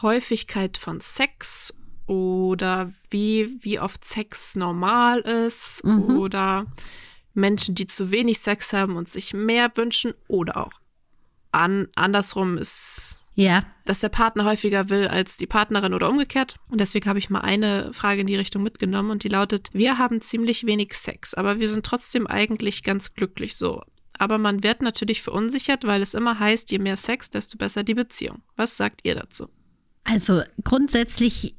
Häufigkeit 0.00 0.78
von 0.78 1.00
Sex 1.00 1.74
oder 2.06 2.92
wie, 3.10 3.58
wie 3.62 3.80
oft 3.80 4.04
Sex 4.04 4.54
normal 4.54 5.22
ist 5.22 5.82
mhm. 5.82 6.18
oder 6.18 6.66
Menschen, 7.34 7.74
die 7.74 7.86
zu 7.86 8.10
wenig 8.10 8.38
Sex 8.38 8.72
haben 8.72 8.96
und 8.96 9.10
sich 9.10 9.34
mehr 9.34 9.70
wünschen 9.76 10.14
oder 10.28 10.56
auch 10.56 10.72
an, 11.52 11.88
andersrum 11.94 12.58
ist, 12.58 13.26
ja. 13.34 13.62
dass 13.84 14.00
der 14.00 14.08
Partner 14.08 14.44
häufiger 14.44 14.90
will 14.90 15.06
als 15.06 15.36
die 15.36 15.46
Partnerin 15.46 15.94
oder 15.94 16.08
umgekehrt. 16.08 16.56
Und 16.68 16.80
deswegen 16.80 17.08
habe 17.08 17.18
ich 17.18 17.30
mal 17.30 17.40
eine 17.40 17.92
Frage 17.92 18.22
in 18.22 18.26
die 18.26 18.36
Richtung 18.36 18.62
mitgenommen 18.62 19.10
und 19.10 19.24
die 19.24 19.28
lautet, 19.28 19.70
wir 19.72 19.98
haben 19.98 20.20
ziemlich 20.20 20.66
wenig 20.66 20.94
Sex, 20.94 21.34
aber 21.34 21.60
wir 21.60 21.68
sind 21.68 21.86
trotzdem 21.86 22.26
eigentlich 22.26 22.82
ganz 22.82 23.14
glücklich 23.14 23.56
so. 23.56 23.82
Aber 24.16 24.38
man 24.38 24.62
wird 24.62 24.82
natürlich 24.82 25.22
verunsichert, 25.22 25.84
weil 25.84 26.02
es 26.02 26.14
immer 26.14 26.38
heißt, 26.38 26.70
je 26.70 26.78
mehr 26.78 26.96
Sex, 26.96 27.30
desto 27.30 27.58
besser 27.58 27.82
die 27.82 27.94
Beziehung. 27.94 28.42
Was 28.56 28.76
sagt 28.76 29.00
ihr 29.04 29.16
dazu? 29.16 29.48
Also 30.04 30.42
grundsätzlich 30.62 31.56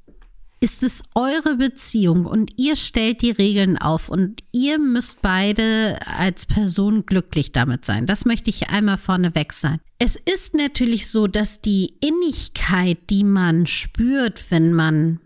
ist 0.65 0.81
es 0.81 1.03
eure 1.13 1.57
Beziehung 1.57 2.25
und 2.25 2.53
ihr 2.57 2.75
stellt 2.75 3.21
die 3.21 3.29
Regeln 3.29 3.77
auf 3.77 4.09
und 4.09 4.41
ihr 4.51 4.79
müsst 4.79 5.21
beide 5.21 5.99
als 6.07 6.47
Person 6.47 7.05
glücklich 7.05 7.51
damit 7.51 7.85
sein. 7.85 8.07
Das 8.07 8.25
möchte 8.25 8.49
ich 8.49 8.69
einmal 8.69 8.97
vorneweg 8.97 9.53
sein. 9.53 9.79
Es 9.99 10.15
ist 10.15 10.55
natürlich 10.55 11.07
so, 11.11 11.27
dass 11.27 11.61
die 11.61 11.93
Innigkeit, 12.01 12.97
die 13.11 13.23
man 13.23 13.67
spürt, 13.67 14.49
wenn 14.49 14.73
man 14.73 15.19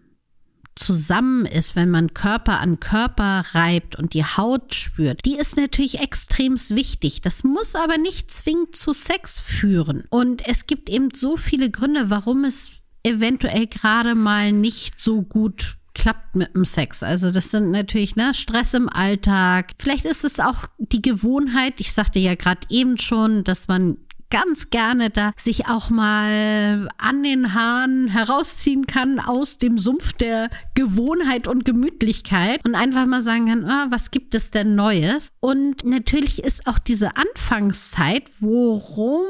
zusammen 0.76 1.46
ist, 1.46 1.78
wenn 1.78 1.90
man 1.90 2.14
Körper 2.14 2.60
an 2.60 2.82
Körper 2.82 3.46
reibt 3.54 3.96
und 3.96 4.14
die 4.14 4.26
Haut 4.26 4.74
spürt, 4.74 5.22
die 5.24 5.38
ist 5.38 5.56
natürlich 5.56 6.00
extrem 6.00 6.56
wichtig. 6.56 7.22
Das 7.22 7.46
muss 7.46 7.76
aber 7.76 7.98
nicht 7.98 8.30
zwingend 8.30 8.76
zu 8.76 8.92
Sex 8.92 9.40
führen. 9.40 10.04
Und 10.10 10.46
es 10.46 10.68
gibt 10.68 10.90
eben 10.90 11.10
so 11.14 11.38
viele 11.38 11.70
Gründe, 11.70 12.10
warum 12.10 12.44
es 12.44 12.79
eventuell 13.04 13.68
gerade 13.68 14.16
mal 14.16 14.52
nicht 14.52 15.00
so 15.00 15.22
gut 15.22 15.78
klappt 15.94 16.36
mit 16.36 16.56
dem 16.56 16.66
Sex. 16.66 17.04
Also 17.04 17.32
das 17.32 17.52
sind 17.52 17.72
natürlich 17.72 18.16
ne, 18.16 18.34
Stress 18.34 18.74
im 18.74 18.90
Alltag. 18.90 19.72
Vielleicht 19.80 20.06
ist 20.06 20.24
es 20.24 20.40
auch 20.40 20.66
die 20.78 21.02
Gewohnheit. 21.02 21.76
Ich 21.80 21.92
sagte 21.92 22.20
ja 22.20 22.36
gerade 22.36 22.62
eben 22.70 22.98
schon, 22.98 23.44
dass 23.44 23.68
man 23.68 23.98
ganz 24.30 24.70
gerne 24.70 25.10
da 25.10 25.32
sich 25.38 25.68
auch 25.68 25.90
mal 25.90 26.88
an 26.98 27.24
den 27.24 27.54
Haaren 27.54 28.08
herausziehen 28.08 28.86
kann 28.86 29.20
aus 29.20 29.58
dem 29.58 29.78
Sumpf 29.78 30.14
der 30.14 30.50
Gewohnheit 30.76 31.48
und 31.48 31.66
Gemütlichkeit 31.66 32.64
und 32.64 32.76
einfach 32.76 33.06
mal 33.06 33.22
sagen 33.22 33.48
kann, 33.48 33.66
ah, 33.66 33.88
was 33.90 34.12
gibt 34.12 34.36
es 34.36 34.52
denn 34.52 34.76
Neues? 34.76 35.32
Und 35.40 35.84
natürlich 35.84 36.44
ist 36.44 36.68
auch 36.68 36.80
diese 36.80 37.18
Anfangszeit, 37.18 38.30
worum 38.40 39.26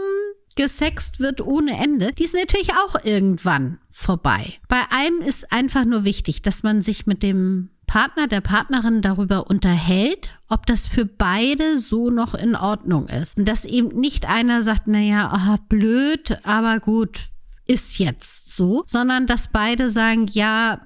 gesext 0.56 1.20
wird 1.20 1.42
ohne 1.42 1.78
Ende, 1.78 2.14
die 2.14 2.24
ist 2.24 2.36
natürlich 2.36 2.72
auch 2.74 3.04
irgendwann 3.04 3.80
vorbei. 3.90 4.54
Bei 4.68 4.82
einem 4.92 5.22
ist 5.22 5.52
einfach 5.52 5.86
nur 5.86 6.04
wichtig, 6.04 6.42
dass 6.42 6.64
man 6.64 6.82
sich 6.82 7.06
mit 7.06 7.24
dem 7.24 7.70
Partner, 7.88 8.28
der 8.28 8.42
Partnerin 8.42 9.02
darüber 9.02 9.50
unterhält, 9.50 10.30
ob 10.48 10.68
das 10.68 10.88
für 10.88 11.06
beide 11.06 11.80
so 11.80 12.12
noch 12.12 12.36
in 12.36 12.56
Ordnung 12.56 13.08
ist. 13.08 13.36
Und 13.38 13.46
dass 13.46 13.66
eben 13.66 14.00
nicht 14.00 14.30
einer 14.30 14.62
sagt, 14.62 14.88
naja, 14.88 15.32
aha, 15.32 15.58
blöd, 15.70 16.38
aber 16.44 16.80
gut, 16.80 17.20
ist 17.66 17.98
jetzt 17.98 18.56
so, 18.56 18.84
sondern 18.86 19.26
dass 19.26 19.48
beide 19.48 19.90
sagen, 19.90 20.28
ja, 20.32 20.82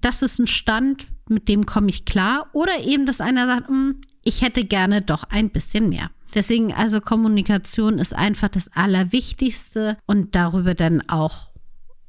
das 0.00 0.22
ist 0.22 0.38
ein 0.38 0.46
Stand, 0.46 1.06
mit 1.28 1.48
dem 1.48 1.66
komme 1.66 1.88
ich 1.90 2.04
klar. 2.04 2.46
Oder 2.52 2.84
eben, 2.84 3.04
dass 3.04 3.20
einer 3.20 3.46
sagt, 3.46 3.68
hm, 3.68 4.00
ich 4.22 4.42
hätte 4.42 4.64
gerne 4.64 5.02
doch 5.02 5.24
ein 5.24 5.50
bisschen 5.50 5.88
mehr. 5.88 6.10
Deswegen 6.34 6.72
also 6.72 7.00
Kommunikation 7.00 7.98
ist 7.98 8.14
einfach 8.14 8.48
das 8.48 8.70
Allerwichtigste 8.74 9.96
und 10.06 10.34
darüber 10.34 10.74
dann 10.74 11.08
auch 11.08 11.48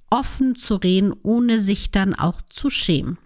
offen 0.10 0.56
zu 0.56 0.76
reden, 0.76 1.14
ohne 1.24 1.60
sich 1.60 1.92
dann 1.92 2.16
auch 2.16 2.42
zu 2.42 2.70
schämen. 2.70 3.18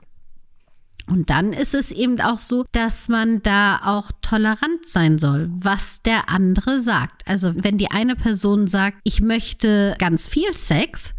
Und 1.06 1.30
dann 1.30 1.52
ist 1.52 1.74
es 1.74 1.92
eben 1.92 2.22
auch 2.22 2.40
so, 2.40 2.64
dass 2.72 3.10
man 3.10 3.44
da 3.44 3.82
auch 3.84 4.12
tolerant 4.22 4.88
sein 4.88 5.20
soll, 5.20 5.50
was 5.52 6.02
der 6.02 6.30
andere 6.30 6.80
sagt. 6.80 7.28
Also 7.28 7.52
wenn 7.56 7.78
die 7.78 7.92
eine 7.92 8.16
Person 8.16 8.68
sagt, 8.68 9.00
ich 9.04 9.20
möchte 9.22 9.96
ganz 10.00 10.28
viel 10.28 10.56
Sex, 10.56 11.14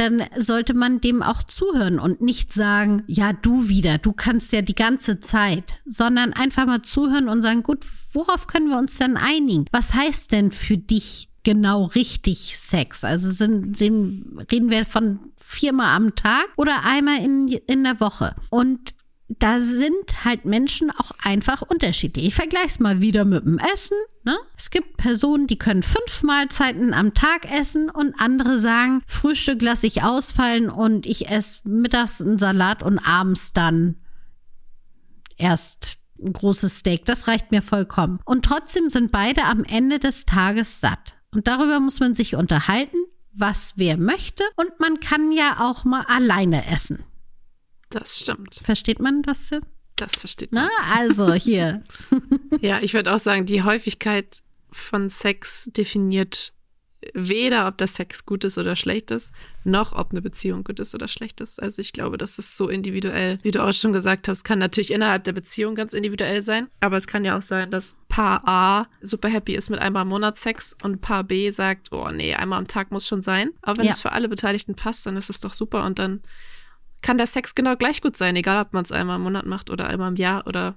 dann 0.00 0.24
sollte 0.34 0.72
man 0.72 1.02
dem 1.02 1.22
auch 1.22 1.42
zuhören 1.42 1.98
und 1.98 2.22
nicht 2.22 2.54
sagen, 2.54 3.02
ja, 3.06 3.34
du 3.34 3.68
wieder, 3.68 3.98
du 3.98 4.12
kannst 4.12 4.50
ja 4.50 4.62
die 4.62 4.74
ganze 4.74 5.20
Zeit, 5.20 5.74
sondern 5.84 6.32
einfach 6.32 6.64
mal 6.64 6.80
zuhören 6.80 7.28
und 7.28 7.42
sagen, 7.42 7.62
gut, 7.62 7.84
worauf 8.14 8.46
können 8.46 8.70
wir 8.70 8.78
uns 8.78 8.96
denn 8.96 9.18
einigen? 9.18 9.66
Was 9.72 9.92
heißt 9.92 10.32
denn 10.32 10.52
für 10.52 10.78
dich 10.78 11.28
genau 11.42 11.84
richtig 11.84 12.56
Sex? 12.56 13.04
Also 13.04 13.30
sind, 13.30 13.76
sind, 13.76 14.46
reden 14.50 14.70
wir 14.70 14.86
von 14.86 15.20
viermal 15.38 15.94
am 15.94 16.14
Tag 16.14 16.48
oder 16.56 16.84
einmal 16.84 17.18
in, 17.18 17.48
in 17.48 17.84
der 17.84 18.00
Woche? 18.00 18.34
Und 18.48 18.94
da 19.38 19.60
sind 19.60 20.24
halt 20.24 20.44
Menschen 20.44 20.90
auch 20.90 21.12
einfach 21.22 21.62
unterschiedlich. 21.62 22.26
Ich 22.26 22.34
vergleiche 22.34 22.66
es 22.66 22.80
mal 22.80 23.00
wieder 23.00 23.24
mit 23.24 23.44
dem 23.44 23.58
Essen. 23.58 23.96
Ne? 24.24 24.36
Es 24.56 24.70
gibt 24.70 24.96
Personen, 24.96 25.46
die 25.46 25.58
können 25.58 25.84
fünf 25.84 26.24
Mahlzeiten 26.24 26.92
am 26.92 27.14
Tag 27.14 27.50
essen 27.50 27.90
und 27.90 28.14
andere 28.18 28.58
sagen, 28.58 29.02
Frühstück 29.06 29.62
lasse 29.62 29.86
ich 29.86 30.02
ausfallen 30.02 30.68
und 30.68 31.06
ich 31.06 31.28
esse 31.28 31.60
mittags 31.64 32.20
einen 32.20 32.38
Salat 32.38 32.82
und 32.82 32.98
abends 32.98 33.52
dann 33.52 33.96
erst 35.36 35.98
ein 36.20 36.32
großes 36.32 36.78
Steak. 36.78 37.04
Das 37.04 37.28
reicht 37.28 37.52
mir 37.52 37.62
vollkommen. 37.62 38.18
Und 38.24 38.44
trotzdem 38.44 38.90
sind 38.90 39.12
beide 39.12 39.44
am 39.44 39.62
Ende 39.62 40.00
des 40.00 40.26
Tages 40.26 40.80
satt. 40.80 41.14
Und 41.32 41.46
darüber 41.46 41.78
muss 41.78 42.00
man 42.00 42.16
sich 42.16 42.34
unterhalten, 42.34 42.98
was 43.32 43.74
wer 43.76 43.96
möchte. 43.96 44.42
Und 44.56 44.80
man 44.80 44.98
kann 44.98 45.30
ja 45.30 45.60
auch 45.60 45.84
mal 45.84 46.04
alleine 46.08 46.66
essen. 46.66 47.04
Das 47.90 48.18
stimmt. 48.18 48.60
Versteht 48.62 49.00
man 49.00 49.22
das 49.22 49.50
jetzt? 49.50 49.66
Das 49.96 50.20
versteht 50.20 50.52
man. 50.52 50.68
Na, 50.68 50.98
also 50.98 51.34
hier. 51.34 51.84
ja, 52.60 52.78
ich 52.80 52.94
würde 52.94 53.14
auch 53.14 53.18
sagen, 53.18 53.44
die 53.46 53.62
Häufigkeit 53.62 54.42
von 54.72 55.10
Sex 55.10 55.70
definiert 55.76 56.54
weder, 57.14 57.66
ob 57.66 57.78
der 57.78 57.86
Sex 57.86 58.26
gut 58.26 58.44
ist 58.44 58.58
oder 58.58 58.76
schlecht 58.76 59.10
ist, 59.10 59.32
noch 59.64 59.92
ob 59.92 60.10
eine 60.10 60.20
Beziehung 60.20 60.64
gut 60.64 60.80
ist 60.80 60.94
oder 60.94 61.08
schlecht 61.08 61.40
ist. 61.40 61.60
Also 61.60 61.80
ich 61.80 61.92
glaube, 61.92 62.18
das 62.18 62.38
ist 62.38 62.56
so 62.56 62.68
individuell. 62.68 63.38
Wie 63.42 63.50
du 63.50 63.62
auch 63.64 63.72
schon 63.72 63.92
gesagt 63.92 64.28
hast, 64.28 64.44
kann 64.44 64.58
natürlich 64.58 64.92
innerhalb 64.92 65.24
der 65.24 65.32
Beziehung 65.32 65.74
ganz 65.74 65.94
individuell 65.94 66.42
sein. 66.42 66.68
Aber 66.80 66.96
es 66.96 67.06
kann 67.06 67.24
ja 67.24 67.38
auch 67.38 67.42
sein, 67.42 67.70
dass 67.70 67.96
Paar 68.08 68.46
A 68.46 68.86
super 69.00 69.28
happy 69.28 69.54
ist 69.54 69.70
mit 69.70 69.80
einmal 69.80 70.02
im 70.02 70.08
Monat 70.08 70.38
Sex 70.38 70.76
und 70.82 71.00
Paar 71.00 71.24
B 71.24 71.50
sagt, 71.50 71.92
oh 71.92 72.10
nee, 72.10 72.34
einmal 72.34 72.58
am 72.58 72.68
Tag 72.68 72.90
muss 72.90 73.06
schon 73.06 73.22
sein. 73.22 73.50
Aber 73.62 73.78
wenn 73.78 73.86
ja. 73.86 73.92
es 73.92 74.02
für 74.02 74.12
alle 74.12 74.28
Beteiligten 74.28 74.74
passt, 74.74 75.06
dann 75.06 75.16
ist 75.16 75.30
es 75.30 75.40
doch 75.40 75.54
super 75.54 75.84
und 75.84 75.98
dann 75.98 76.20
kann 77.02 77.18
der 77.18 77.26
Sex 77.26 77.54
genau 77.54 77.76
gleich 77.76 78.00
gut 78.00 78.16
sein, 78.16 78.36
egal 78.36 78.62
ob 78.62 78.72
man 78.72 78.84
es 78.84 78.92
einmal 78.92 79.16
im 79.16 79.22
Monat 79.22 79.46
macht 79.46 79.70
oder 79.70 79.88
einmal 79.88 80.08
im 80.08 80.16
Jahr 80.16 80.46
oder 80.46 80.74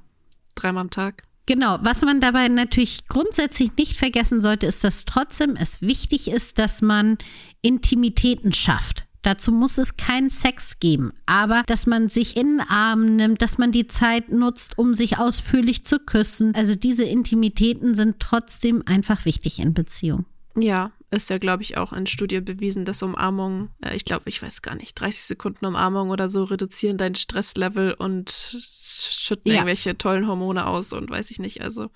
dreimal 0.55 0.81
am 0.81 0.89
Tag. 0.89 1.23
Genau, 1.45 1.77
was 1.81 2.01
man 2.03 2.21
dabei 2.21 2.47
natürlich 2.47 3.07
grundsätzlich 3.07 3.75
nicht 3.77 3.97
vergessen 3.97 4.41
sollte, 4.41 4.65
ist, 4.65 4.83
dass 4.83 5.03
trotzdem 5.03 5.57
es 5.57 5.81
wichtig 5.81 6.29
ist, 6.29 6.57
dass 6.57 6.81
man 6.81 7.17
Intimitäten 7.61 8.53
schafft. 8.53 9.05
Dazu 9.23 9.51
muss 9.51 9.77
es 9.77 9.95
keinen 9.95 10.29
Sex 10.29 10.79
geben, 10.79 11.13
aber 11.25 11.63
dass 11.65 11.85
man 11.85 12.09
sich 12.09 12.35
in 12.35 12.57
den 12.57 12.67
Arm 12.67 13.15
nimmt, 13.15 13.41
dass 13.41 13.57
man 13.57 13.71
die 13.71 13.87
Zeit 13.87 14.31
nutzt, 14.31 14.77
um 14.77 14.95
sich 14.95 15.17
ausführlich 15.17 15.85
zu 15.85 15.99
küssen. 15.99 16.53
Also 16.55 16.75
diese 16.75 17.05
Intimitäten 17.05 17.95
sind 17.95 18.19
trotzdem 18.19 18.83
einfach 18.85 19.25
wichtig 19.25 19.59
in 19.59 19.73
Beziehung. 19.73 20.25
Ja, 20.55 20.91
ist 21.09 21.29
ja, 21.29 21.37
glaube 21.37 21.63
ich, 21.63 21.77
auch 21.77 21.93
in 21.93 22.05
Studie 22.05 22.41
bewiesen, 22.41 22.85
dass 22.85 23.03
Umarmungen, 23.03 23.69
äh, 23.81 23.95
ich 23.95 24.05
glaube, 24.05 24.29
ich 24.29 24.41
weiß 24.41 24.61
gar 24.61 24.75
nicht, 24.75 24.99
30 24.99 25.23
Sekunden 25.23 25.65
Umarmung 25.65 26.09
oder 26.09 26.29
so 26.29 26.43
reduzieren 26.43 26.97
dein 26.97 27.15
Stresslevel 27.15 27.93
und 27.93 28.29
schütten 28.31 29.51
ja. 29.51 29.57
irgendwelche 29.57 29.97
tollen 29.97 30.27
Hormone 30.27 30.65
aus 30.65 30.93
und 30.93 31.09
weiß 31.09 31.31
ich 31.31 31.39
nicht. 31.39 31.61
Also 31.61 31.89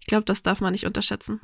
ich 0.00 0.06
glaube, 0.06 0.24
das 0.24 0.42
darf 0.42 0.60
man 0.60 0.72
nicht 0.72 0.86
unterschätzen. 0.86 1.40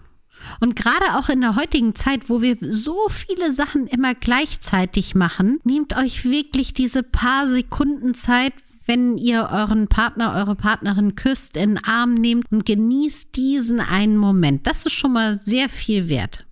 Und 0.61 0.76
gerade 0.76 1.16
auch 1.16 1.28
in 1.28 1.40
der 1.40 1.56
heutigen 1.56 1.94
Zeit, 1.94 2.28
wo 2.28 2.42
wir 2.42 2.56
so 2.61 3.09
viele 3.09 3.52
Sachen 3.52 3.87
immer 3.87 4.14
gleichzeitig 4.14 5.14
machen, 5.14 5.61
nehmt 5.64 5.97
euch 5.97 6.25
wirklich 6.25 6.73
diese 6.73 7.02
paar 7.02 7.47
Sekunden 7.49 8.14
Zeit, 8.14 8.52
wenn 8.87 9.16
ihr 9.16 9.49
euren 9.50 9.88
Partner, 9.88 10.35
eure 10.35 10.56
Partnerin 10.56 11.14
küsst, 11.14 11.56
in 11.56 11.76
den 11.76 11.85
Arm 11.85 12.14
nehmt 12.14 12.50
und 12.50 12.66
genießt 12.66 13.35
diesen 13.37 13.80
einen 13.80 14.16
Moment. 14.16 14.66
Das 14.66 14.85
ist 14.85 14.92
schon 14.92 15.12
mal 15.12 15.38
sehr 15.38 15.68
viel 15.68 16.09
wert. 16.09 16.44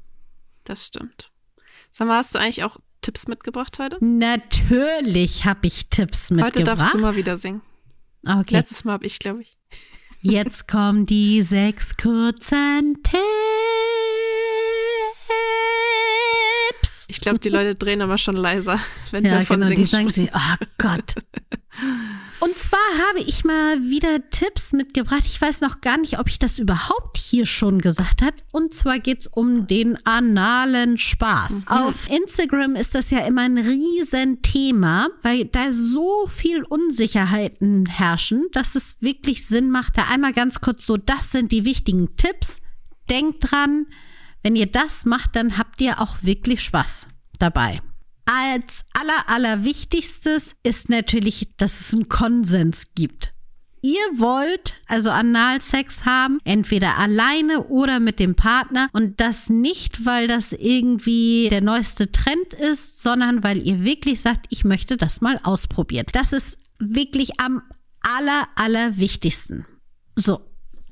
Das 0.65 0.87
stimmt. 0.87 1.31
Sag 1.91 2.09
mal, 2.09 2.17
hast 2.17 2.35
du 2.35 2.39
eigentlich 2.39 2.65
auch 2.65 2.79
Tipps 3.01 3.29
mitgebracht 3.29 3.79
heute? 3.79 3.99
Natürlich 4.01 5.45
habe 5.45 5.67
ich 5.67 5.89
Tipps 5.89 6.31
mitgebracht. 6.31 6.57
Heute 6.57 6.65
darfst 6.65 6.95
du 6.95 6.99
mal 6.99 7.17
wieder 7.17 7.37
singen. 7.37 7.63
Okay. 8.27 8.55
Letztes 8.55 8.85
Mal 8.85 8.93
habe 8.93 9.07
ich, 9.07 9.19
glaube 9.19 9.43
ich. 9.43 9.59
Jetzt 10.21 10.69
kommen 10.69 11.05
die 11.05 11.43
sechs 11.43 11.97
kurzen 11.97 13.03
Tipps. 13.03 13.19
Ich 17.09 17.21
glaube, 17.21 17.41
die 17.41 17.49
Leute 17.49 17.75
drehen 17.75 18.01
immer 18.01 18.19
schon 18.19 18.37
leiser, 18.37 18.79
wenn 19.11 19.25
ja, 19.25 19.41
wir 19.41 19.47
von 19.47 19.57
genau, 19.57 19.67
singen 19.67 19.81
die 19.81 19.87
sagen 19.87 20.13
sie, 20.13 20.31
oh 20.33 20.65
Gott. 20.79 21.17
Und 22.43 22.59
zwar 22.59 22.81
habe 23.09 23.21
ich 23.21 23.45
mal 23.45 23.81
wieder 23.83 24.29
Tipps 24.31 24.73
mitgebracht. 24.73 25.23
Ich 25.27 25.41
weiß 25.41 25.61
noch 25.61 25.81
gar 25.81 25.97
nicht, 25.97 26.19
ob 26.19 26.27
ich 26.27 26.41
das 26.41 26.59
überhaupt 26.59 27.17
hier 27.17 27.47
schon 27.47 27.81
gesagt 27.81 28.21
habe. 28.21 28.35
Und 28.51 28.75
zwar 28.75 28.99
geht 28.99 29.21
es 29.21 29.27
um 29.29 29.69
den 29.69 30.05
analen 30.05 30.99
Spaß. 30.99 31.53
Mhm. 31.53 31.69
Auf 31.69 32.11
Instagram 32.11 32.75
ist 32.75 32.97
das 32.97 33.13
ja 33.13 33.21
immer 33.21 33.43
ein 33.43 33.59
Riesenthema, 33.59 35.11
weil 35.23 35.45
da 35.45 35.73
so 35.73 36.27
viel 36.27 36.65
Unsicherheiten 36.65 37.87
herrschen, 37.87 38.49
dass 38.51 38.75
es 38.75 38.97
wirklich 39.01 39.47
Sinn 39.47 39.71
macht, 39.71 39.97
da 39.97 40.09
einmal 40.09 40.33
ganz 40.33 40.61
kurz 40.61 40.85
so, 40.85 40.97
das 40.97 41.31
sind 41.31 41.53
die 41.53 41.65
wichtigen 41.65 42.17
Tipps. 42.17 42.61
Denkt 43.09 43.53
dran, 43.53 43.87
wenn 44.43 44.57
ihr 44.57 44.67
das 44.67 45.05
macht, 45.05 45.37
dann 45.37 45.59
habt 45.59 45.81
ihr 45.81 46.01
auch 46.01 46.17
wirklich 46.23 46.61
Spaß 46.61 47.07
dabei. 47.39 47.81
Als 48.25 48.85
aller, 48.93 49.29
allerwichtigstes 49.29 50.55
ist 50.63 50.89
natürlich, 50.89 51.49
dass 51.57 51.81
es 51.81 51.95
einen 51.95 52.09
Konsens 52.09 52.95
gibt. 52.95 53.33
Ihr 53.85 53.99
wollt 54.15 54.75
also 54.87 55.11
Analsex 55.11 56.05
haben, 56.05 56.39
entweder 56.45 56.99
alleine 56.99 57.65
oder 57.65 57.99
mit 57.99 58.21
dem 58.21 58.37
Partner 58.37 58.89
und 58.93 59.21
das 59.21 59.51
nicht, 59.51 60.07
weil 60.07 60.29
das 60.29 60.53
irgendwie 60.53 61.49
der 61.51 61.63
neueste 61.63 62.13
Trend 62.13 62.55
ist, 62.55 63.03
sondern 63.03 63.43
weil 63.43 63.61
ihr 63.67 63.85
wirklich 63.85 64.21
sagt, 64.21 64.47
ich 64.51 64.65
möchte 64.65 64.97
das 64.97 65.21
mal 65.21 65.41
ausprobieren. 65.43 66.07
Das 66.13 66.33
ist 66.33 66.59
wirklich 66.79 67.41
am 67.41 67.61
aller, 68.03 68.47
allerwichtigsten. 68.55 69.67
So, 70.15 70.41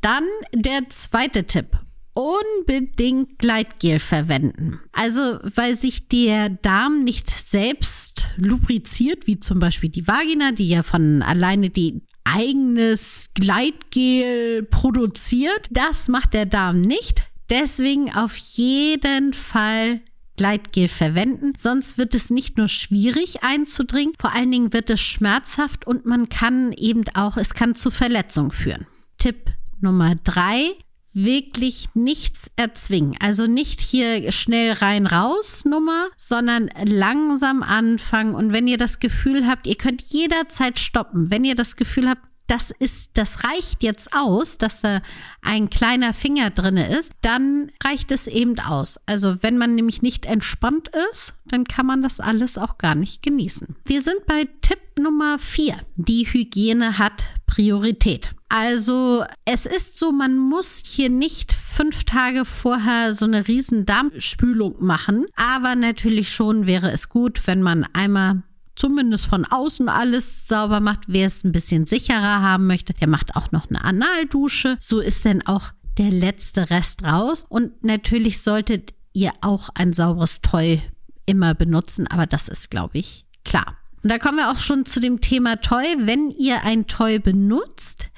dann 0.00 0.24
der 0.52 0.88
zweite 0.88 1.44
Tipp 1.44 1.78
unbedingt 2.20 3.38
Gleitgel 3.38 3.98
verwenden. 3.98 4.80
Also, 4.92 5.38
weil 5.54 5.76
sich 5.76 6.08
der 6.08 6.50
Darm 6.50 7.04
nicht 7.04 7.30
selbst 7.30 8.26
lubriziert, 8.36 9.26
wie 9.26 9.40
zum 9.40 9.58
Beispiel 9.58 9.90
die 9.90 10.06
Vagina, 10.06 10.52
die 10.52 10.68
ja 10.68 10.82
von 10.82 11.22
alleine 11.22 11.70
die 11.70 12.02
eigenes 12.24 13.30
Gleitgel 13.34 14.64
produziert. 14.64 15.66
Das 15.70 16.08
macht 16.08 16.34
der 16.34 16.46
Darm 16.46 16.80
nicht. 16.80 17.22
Deswegen 17.48 18.12
auf 18.14 18.36
jeden 18.36 19.32
Fall 19.32 20.00
Gleitgel 20.36 20.88
verwenden. 20.88 21.52
Sonst 21.58 21.98
wird 21.98 22.14
es 22.14 22.30
nicht 22.30 22.56
nur 22.56 22.68
schwierig 22.68 23.42
einzudringen, 23.42 24.14
vor 24.18 24.34
allen 24.34 24.50
Dingen 24.50 24.72
wird 24.72 24.88
es 24.88 25.00
schmerzhaft 25.00 25.86
und 25.86 26.06
man 26.06 26.28
kann 26.28 26.72
eben 26.72 27.04
auch, 27.14 27.36
es 27.36 27.52
kann 27.52 27.74
zu 27.74 27.90
Verletzungen 27.90 28.50
führen. 28.50 28.86
Tipp 29.18 29.50
Nummer 29.80 30.14
drei, 30.14 30.70
wirklich 31.12 31.88
nichts 31.94 32.50
erzwingen. 32.56 33.16
Also 33.20 33.46
nicht 33.46 33.80
hier 33.80 34.30
schnell 34.32 34.72
rein 34.72 35.06
raus 35.06 35.64
Nummer, 35.64 36.08
sondern 36.16 36.70
langsam 36.84 37.62
anfangen. 37.62 38.34
Und 38.34 38.52
wenn 38.52 38.68
ihr 38.68 38.78
das 38.78 39.00
Gefühl 39.00 39.46
habt, 39.46 39.66
ihr 39.66 39.76
könnt 39.76 40.02
jederzeit 40.02 40.78
stoppen. 40.78 41.30
Wenn 41.30 41.44
ihr 41.44 41.54
das 41.54 41.76
Gefühl 41.76 42.08
habt, 42.08 42.22
das 42.50 42.72
ist, 42.72 43.10
das 43.14 43.44
reicht 43.44 43.82
jetzt 43.82 44.12
aus, 44.12 44.58
dass 44.58 44.80
da 44.80 45.02
ein 45.40 45.70
kleiner 45.70 46.12
Finger 46.12 46.50
drinne 46.50 46.98
ist, 46.98 47.12
dann 47.22 47.70
reicht 47.84 48.10
es 48.10 48.26
eben 48.26 48.58
aus. 48.58 48.98
Also 49.06 49.36
wenn 49.40 49.56
man 49.56 49.76
nämlich 49.76 50.02
nicht 50.02 50.26
entspannt 50.26 50.90
ist, 51.12 51.34
dann 51.46 51.64
kann 51.64 51.86
man 51.86 52.02
das 52.02 52.18
alles 52.18 52.58
auch 52.58 52.76
gar 52.76 52.96
nicht 52.96 53.22
genießen. 53.22 53.76
Wir 53.84 54.02
sind 54.02 54.26
bei 54.26 54.48
Tipp 54.62 54.80
Nummer 54.98 55.38
vier. 55.38 55.76
Die 55.94 56.24
Hygiene 56.24 56.98
hat 56.98 57.24
Priorität. 57.46 58.30
Also 58.48 59.24
es 59.44 59.64
ist 59.66 59.96
so, 59.98 60.10
man 60.10 60.36
muss 60.36 60.82
hier 60.84 61.08
nicht 61.08 61.52
fünf 61.52 62.02
Tage 62.02 62.44
vorher 62.44 63.12
so 63.12 63.24
eine 63.24 63.46
riesen 63.46 63.86
Darmspülung 63.86 64.74
machen, 64.84 65.26
aber 65.36 65.76
natürlich 65.76 66.32
schon 66.32 66.66
wäre 66.66 66.90
es 66.90 67.08
gut, 67.08 67.46
wenn 67.46 67.62
man 67.62 67.84
einmal 67.92 68.42
zumindest 68.76 69.26
von 69.26 69.44
außen 69.44 69.88
alles 69.88 70.46
sauber 70.46 70.80
macht. 70.80 71.00
Wer 71.06 71.26
es 71.26 71.44
ein 71.44 71.52
bisschen 71.52 71.86
sicherer 71.86 72.42
haben 72.42 72.66
möchte, 72.66 72.94
der 72.94 73.08
macht 73.08 73.36
auch 73.36 73.52
noch 73.52 73.68
eine 73.68 73.84
Analdusche. 73.84 74.76
So 74.80 75.00
ist 75.00 75.24
dann 75.24 75.42
auch 75.46 75.72
der 75.98 76.10
letzte 76.10 76.70
Rest 76.70 77.04
raus. 77.04 77.44
Und 77.48 77.84
natürlich 77.84 78.42
solltet 78.42 78.94
ihr 79.12 79.32
auch 79.40 79.68
ein 79.74 79.92
sauberes 79.92 80.40
Toy 80.40 80.80
immer 81.26 81.54
benutzen, 81.54 82.06
aber 82.06 82.26
das 82.26 82.48
ist, 82.48 82.70
glaube 82.70 82.98
ich, 82.98 83.24
klar. 83.44 83.76
Und 84.02 84.10
da 84.10 84.18
kommen 84.18 84.38
wir 84.38 84.50
auch 84.50 84.58
schon 84.58 84.86
zu 84.86 85.00
dem 85.00 85.20
Thema 85.20 85.56
Toy. 85.56 85.84
Wenn 85.98 86.30
ihr 86.30 86.62
ein 86.62 86.86
Toy 86.86 87.18
benutzt, 87.18 88.10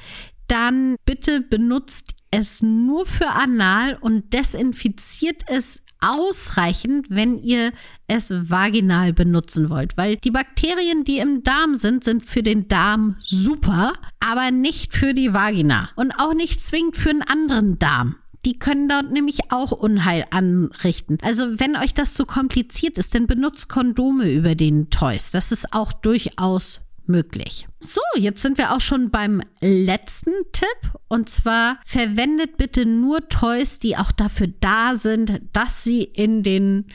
dann 0.47 0.97
bitte 1.04 1.40
benutzt 1.40 2.14
es 2.30 2.62
nur 2.62 3.04
für 3.04 3.28
Anal 3.28 3.99
und 4.00 4.32
desinfiziert 4.32 5.42
es 5.49 5.82
ausreichend, 6.02 7.06
wenn 7.09 7.38
ihr 7.38 7.73
es 8.09 8.35
vaginal 8.50 9.12
benutzen 9.12 9.71
wollt, 9.71 9.97
weil 9.97 10.16
die 10.16 10.30
Bakterien, 10.30 11.04
die 11.04 11.18
im 11.18 11.42
Darm 11.42 11.76
sind, 11.76 12.04
sind 12.04 12.26
für 12.26 12.42
den 12.42 12.68
Darm 12.68 13.16
super, 13.21 13.94
aber 14.21 14.50
nicht 14.50 14.94
für 14.94 15.14
die 15.14 15.32
Vagina 15.32 15.90
und 15.97 16.12
auch 16.12 16.35
nicht 16.35 16.61
zwingend 16.61 16.97
für 16.97 17.11
einen 17.11 17.23
anderen 17.23 17.78
Darm. 17.78 18.16
Die 18.44 18.59
können 18.59 18.88
dort 18.88 19.12
nämlich 19.12 19.52
auch 19.52 19.71
Unheil 19.71 20.25
anrichten. 20.30 21.18
Also 21.23 21.61
wenn 21.61 21.76
euch 21.76 21.94
das 21.94 22.14
zu 22.14 22.26
kompliziert 22.26 22.99
ist, 22.99 23.14
dann 23.14 23.28
benutzt 23.28 23.68
Kondome 23.68 24.32
über 24.32 24.56
den 24.56 24.90
Toys. 24.90 25.30
Das 25.30 25.52
ist 25.52 25.73
auch 25.73 25.92
durchaus 25.92 26.80
möglich. 27.09 27.66
So, 27.78 28.00
jetzt 28.16 28.42
sind 28.42 28.59
wir 28.59 28.73
auch 28.73 28.80
schon 28.80 29.11
beim 29.11 29.42
letzten 29.61 30.32
Tipp. 30.52 30.92
Und 31.09 31.28
zwar 31.28 31.78
verwendet 31.85 32.56
bitte 32.56 32.87
nur 32.87 33.28
Toys, 33.28 33.78
die 33.78 33.97
auch 33.97 34.12
dafür 34.12 34.49
da 34.61 34.97
sind, 34.97 35.40
dass 35.52 35.85
sie 35.85 36.02
in 36.02 36.42
den 36.42 36.87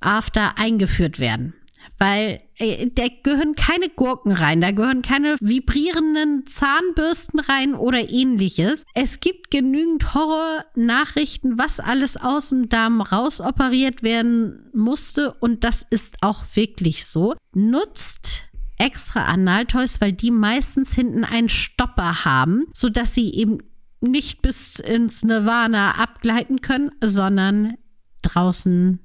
After 0.00 0.58
eingeführt 0.58 1.18
werden. 1.18 1.54
Weil 1.98 2.40
äh, 2.56 2.88
da 2.92 3.04
gehören 3.22 3.54
keine 3.54 3.88
Gurken 3.88 4.32
rein, 4.32 4.60
da 4.60 4.72
gehören 4.72 5.02
keine 5.02 5.36
vibrierenden 5.40 6.46
Zahnbürsten 6.46 7.40
rein 7.40 7.74
oder 7.74 8.10
ähnliches. 8.10 8.84
Es 8.94 9.20
gibt 9.20 9.50
genügend 9.50 10.14
Horror-Nachrichten, 10.14 11.58
was 11.58 11.80
alles 11.80 12.16
aus 12.16 12.50
dem 12.50 12.68
Darm 12.68 13.00
rausoperiert 13.00 14.02
werden 14.02 14.66
musste. 14.72 15.34
Und 15.34 15.64
das 15.64 15.86
ist 15.88 16.16
auch 16.20 16.42
wirklich 16.54 17.06
so. 17.06 17.34
Nutzt 17.54 18.33
extra 18.78 19.24
Analtoys, 19.24 20.00
weil 20.00 20.12
die 20.12 20.30
meistens 20.30 20.94
hinten 20.94 21.24
einen 21.24 21.48
Stopper 21.48 22.24
haben, 22.24 22.66
sodass 22.72 23.14
sie 23.14 23.32
eben 23.34 23.58
nicht 24.00 24.42
bis 24.42 24.78
ins 24.80 25.22
Nirvana 25.22 25.92
abgleiten 25.92 26.60
können, 26.60 26.90
sondern 27.02 27.76
draußen 28.22 29.00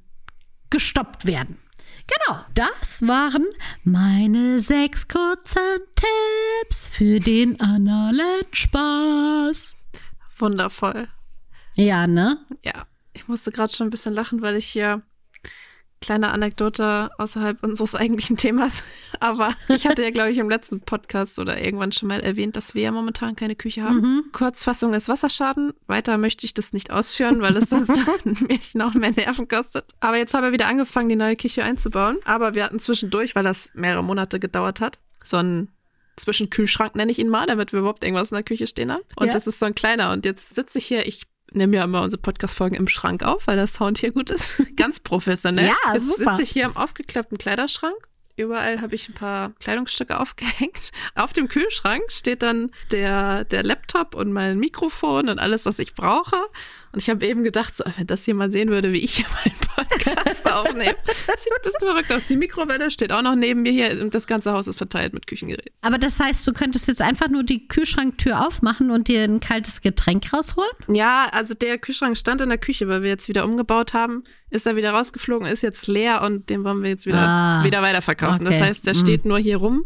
gestoppt 0.69 1.25
werden. 1.25 1.57
Genau, 2.07 2.39
das 2.55 3.01
waren 3.03 3.45
meine 3.83 4.59
sechs 4.59 5.07
kurzen 5.07 5.61
Tipps 5.95 6.81
für 6.81 7.19
den 7.19 7.59
analen 7.61 8.45
Spaß. 8.51 9.75
Wundervoll. 10.38 11.07
Ja, 11.75 12.07
ne? 12.07 12.45
Ja, 12.63 12.88
ich 13.13 13.27
musste 13.27 13.51
gerade 13.51 13.73
schon 13.73 13.88
ein 13.88 13.91
bisschen 13.91 14.13
lachen, 14.13 14.41
weil 14.41 14.55
ich 14.55 14.67
hier 14.67 15.03
kleine 16.01 16.31
Anekdote 16.31 17.09
außerhalb 17.17 17.63
unseres 17.63 17.95
eigentlichen 17.95 18.37
Themas. 18.37 18.83
Aber 19.19 19.55
ich 19.67 19.87
hatte 19.87 20.03
ja, 20.03 20.11
glaube 20.11 20.31
ich, 20.31 20.37
im 20.37 20.49
letzten 20.49 20.81
Podcast 20.81 21.39
oder 21.39 21.61
irgendwann 21.61 21.91
schon 21.91 22.07
mal 22.07 22.21
erwähnt, 22.21 22.55
dass 22.55 22.75
wir 22.75 22.83
ja 22.83 22.91
momentan 22.91 23.35
keine 23.35 23.55
Küche 23.55 23.83
haben. 23.83 24.01
Mhm. 24.01 24.23
Kurzfassung 24.31 24.93
ist 24.93 25.09
Wasserschaden. 25.09 25.73
Weiter 25.88 26.17
möchte 26.17 26.45
ich 26.45 26.53
das 26.53 26.73
nicht 26.73 26.91
ausführen, 26.91 27.41
weil 27.41 27.55
es 27.57 27.69
sonst 27.69 27.97
mich 28.47 28.75
noch 28.75 28.93
mehr 28.93 29.12
Nerven 29.12 29.47
kostet. 29.47 29.85
Aber 29.99 30.17
jetzt 30.17 30.33
haben 30.33 30.43
wir 30.43 30.51
wieder 30.51 30.67
angefangen, 30.67 31.09
die 31.09 31.15
neue 31.15 31.35
Küche 31.35 31.63
einzubauen. 31.63 32.17
Aber 32.25 32.55
wir 32.55 32.63
hatten 32.63 32.79
zwischendurch, 32.79 33.35
weil 33.35 33.43
das 33.43 33.71
mehrere 33.73 34.03
Monate 34.03 34.39
gedauert 34.39 34.81
hat, 34.81 34.99
so 35.23 35.38
einen 35.38 35.69
Zwischenkühlschrank 36.19 36.95
nenne 36.95 37.12
ich 37.12 37.19
ihn 37.19 37.29
mal, 37.29 37.47
damit 37.47 37.71
wir 37.71 37.79
überhaupt 37.79 38.03
irgendwas 38.03 38.31
in 38.31 38.35
der 38.35 38.43
Küche 38.43 38.67
stehen 38.67 38.91
haben. 38.91 39.03
Und 39.15 39.27
ja. 39.27 39.33
das 39.33 39.47
ist 39.47 39.59
so 39.59 39.65
ein 39.65 39.75
kleiner. 39.75 40.12
Und 40.12 40.25
jetzt 40.25 40.53
sitze 40.53 40.77
ich 40.77 40.85
hier, 40.85 41.07
ich 41.07 41.23
nehme 41.51 41.77
ja 41.77 41.83
immer 41.83 42.01
unsere 42.01 42.21
Podcast-Folgen 42.21 42.75
im 42.75 42.88
Schrank 42.88 43.23
auf, 43.23 43.47
weil 43.47 43.55
der 43.55 43.67
Sound 43.67 43.97
hier 43.97 44.12
gut 44.12 44.31
ist. 44.31 44.62
Ganz 44.75 44.99
professionell. 44.99 45.67
Ja, 45.67 45.93
Jetzt 45.93 46.17
super. 46.17 46.31
sitze 46.31 46.43
ich 46.43 46.51
hier 46.51 46.65
im 46.65 46.77
aufgeklappten 46.77 47.38
Kleiderschrank. 47.38 47.95
Überall 48.38 48.79
habe 48.79 48.95
ich 48.95 49.09
ein 49.09 49.15
paar 49.15 49.51
Kleidungsstücke 49.59 50.17
aufgehängt. 50.21 50.91
Auf 51.15 51.33
dem 51.33 51.49
Kühlschrank 51.49 52.03
steht 52.09 52.41
dann 52.41 52.71
der, 52.91 53.43
der 53.43 53.63
Laptop 53.63 54.15
und 54.15 54.31
mein 54.31 54.59
Mikrofon 54.59 55.27
und 55.27 55.39
alles, 55.39 55.65
was 55.65 55.79
ich 55.79 55.93
brauche. 55.93 56.38
Und 56.91 56.99
ich 56.99 57.10
habe 57.10 57.25
eben 57.25 57.43
gedacht, 57.43 57.75
so, 57.75 57.84
wenn 57.97 58.08
das 58.08 58.25
jemand 58.25 58.52
sehen 58.52 58.69
würde, 58.69 58.91
wie 58.91 58.99
ich 58.99 59.17
hier 59.17 59.25
meinen 59.45 59.56
Podcast 59.60 60.52
aufnehme. 60.52 60.95
Sieht 61.38 61.54
ein 61.54 61.63
bisschen 61.63 61.88
verrückt 61.88 62.12
aus. 62.12 62.25
Die 62.25 62.36
Mikrowelle 62.36 62.89
steht 62.89 63.12
auch 63.12 63.21
noch 63.21 63.36
neben 63.36 63.62
mir 63.62 63.71
hier 63.71 64.02
und 64.02 64.15
das 64.15 64.25
ganze 64.25 64.52
Haus 64.52 64.67
ist 64.67 64.78
verteilt 64.78 65.13
mit 65.13 65.28
Küchengeräten. 65.28 65.71
Aber 65.82 65.99
das 65.99 66.19
heißt, 66.19 66.47
du 66.47 66.54
könntest 66.54 66.88
jetzt 66.88 67.02
einfach 67.02 67.30
nur 67.30 67.43
die 67.43 67.67
Kühlschranktür 67.67 68.45
aufmachen 68.45 68.89
und 68.89 69.08
dir 69.08 69.23
ein 69.23 69.39
kaltes 69.39 69.82
Getränk 69.82 70.34
rausholen? 70.34 70.71
Ja, 70.88 71.30
also 71.32 71.54
der 71.54 71.78
Kühlschrank 71.78 72.17
stand 72.17 72.41
in 72.41 72.49
der 72.49 72.58
Küche, 72.58 72.88
weil 72.88 73.04
wir 73.04 73.10
jetzt 73.10 73.28
wieder 73.28 73.45
umgebaut 73.45 73.93
haben. 73.93 74.23
Ist 74.49 74.65
er 74.65 74.75
wieder 74.75 74.91
rausgeflogen, 74.91 75.47
ist 75.47 75.62
jetzt 75.62 75.86
leer 75.86 76.23
und 76.23 76.49
den 76.49 76.63
wollen 76.63 76.82
wir 76.82 76.89
jetzt 76.89 77.06
wieder, 77.06 77.19
ah, 77.19 77.63
wieder 77.63 77.84
weiterverkaufen. 77.84 78.47
Okay. 78.47 78.58
Das 78.58 78.62
heißt, 78.67 78.88
der 78.88 78.93
mm. 78.93 78.97
steht 78.97 79.25
nur 79.25 79.38
hier 79.38 79.58
rum, 79.58 79.86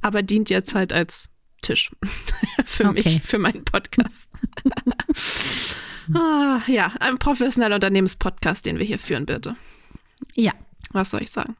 aber 0.00 0.22
dient 0.22 0.50
jetzt 0.50 0.74
halt 0.74 0.92
als 0.92 1.28
Tisch 1.62 1.92
für 2.66 2.88
okay. 2.88 3.02
mich, 3.04 3.22
für 3.22 3.38
meinen 3.38 3.64
Podcast. 3.64 4.28
Ah, 6.14 6.60
ja, 6.66 6.92
ein 7.00 7.18
professioneller 7.18 7.76
Unternehmenspodcast, 7.76 8.66
den 8.66 8.78
wir 8.78 8.86
hier 8.86 8.98
führen, 8.98 9.26
bitte. 9.26 9.56
Ja. 10.34 10.52
Was 10.92 11.10
soll 11.10 11.22
ich 11.22 11.30
sagen? 11.30 11.56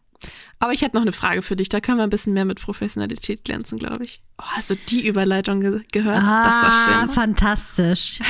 Aber 0.58 0.72
ich 0.72 0.82
hätte 0.82 0.96
noch 0.96 1.02
eine 1.02 1.12
Frage 1.12 1.42
für 1.42 1.56
dich. 1.56 1.68
Da 1.68 1.80
können 1.80 1.98
wir 1.98 2.04
ein 2.04 2.10
bisschen 2.10 2.32
mehr 2.32 2.44
mit 2.44 2.60
Professionalität 2.60 3.44
glänzen, 3.44 3.78
glaube 3.78 4.04
ich. 4.04 4.22
Oh, 4.38 4.44
hast 4.44 4.70
du 4.70 4.76
die 4.76 5.06
Überleitung 5.06 5.60
ge 5.60 5.80
gehört? 5.90 6.22
Ah, 6.22 6.44
das 6.44 6.62
war 6.62 7.00
schön. 7.00 7.08
fantastisch. 7.10 8.20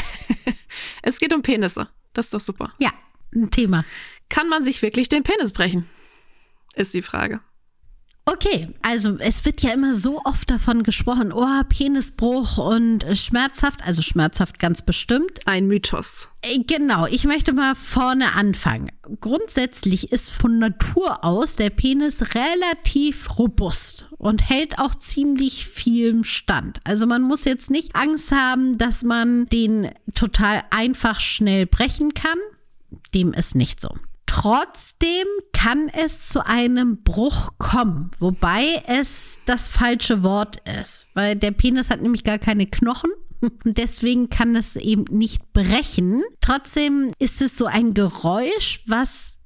es 1.02 1.18
geht 1.18 1.34
um 1.34 1.42
Penisse. 1.42 1.88
Das 2.14 2.26
ist 2.26 2.34
doch 2.34 2.40
super. 2.40 2.72
Ja, 2.78 2.90
ein 3.34 3.50
Thema. 3.50 3.84
Kann 4.28 4.48
man 4.48 4.64
sich 4.64 4.80
wirklich 4.80 5.08
den 5.08 5.22
Penis 5.22 5.52
brechen? 5.52 5.88
Ist 6.74 6.94
die 6.94 7.02
Frage. 7.02 7.40
Okay, 8.24 8.68
also 8.82 9.16
es 9.18 9.44
wird 9.44 9.62
ja 9.62 9.72
immer 9.72 9.94
so 9.94 10.20
oft 10.24 10.48
davon 10.48 10.84
gesprochen, 10.84 11.32
oh, 11.32 11.62
Penisbruch 11.68 12.56
und 12.56 13.04
schmerzhaft, 13.14 13.84
also 13.84 14.00
schmerzhaft 14.00 14.60
ganz 14.60 14.80
bestimmt. 14.80 15.40
Ein 15.44 15.66
Mythos. 15.66 16.30
Äh, 16.42 16.60
genau, 16.60 17.06
ich 17.06 17.24
möchte 17.24 17.52
mal 17.52 17.74
vorne 17.74 18.34
anfangen. 18.34 18.92
Grundsätzlich 19.20 20.12
ist 20.12 20.30
von 20.30 20.60
Natur 20.60 21.24
aus 21.24 21.56
der 21.56 21.70
Penis 21.70 22.22
relativ 22.36 23.38
robust 23.40 24.06
und 24.18 24.48
hält 24.48 24.78
auch 24.78 24.94
ziemlich 24.94 25.66
viel 25.66 26.24
Stand. 26.24 26.78
Also 26.84 27.08
man 27.08 27.22
muss 27.22 27.44
jetzt 27.44 27.70
nicht 27.70 27.96
Angst 27.96 28.30
haben, 28.30 28.78
dass 28.78 29.02
man 29.02 29.46
den 29.46 29.90
total 30.14 30.62
einfach 30.70 31.18
schnell 31.18 31.66
brechen 31.66 32.14
kann. 32.14 32.38
Dem 33.14 33.32
ist 33.32 33.56
nicht 33.56 33.80
so. 33.80 33.96
Trotzdem 34.34 35.26
kann 35.52 35.90
es 35.90 36.28
zu 36.30 36.44
einem 36.46 37.02
Bruch 37.02 37.50
kommen, 37.58 38.10
wobei 38.18 38.82
es 38.86 39.38
das 39.44 39.68
falsche 39.68 40.22
Wort 40.22 40.56
ist, 40.80 41.06
weil 41.12 41.36
der 41.36 41.50
Penis 41.50 41.90
hat 41.90 42.00
nämlich 42.00 42.24
gar 42.24 42.38
keine 42.38 42.64
Knochen. 42.64 43.10
Und 43.42 43.76
deswegen 43.76 44.30
kann 44.30 44.56
es 44.56 44.76
eben 44.76 45.04
nicht 45.10 45.52
brechen. 45.52 46.22
Trotzdem 46.40 47.12
ist 47.18 47.42
es 47.42 47.58
so 47.58 47.66
ein 47.66 47.92
Geräusch, 47.92 48.82
was 48.86 49.36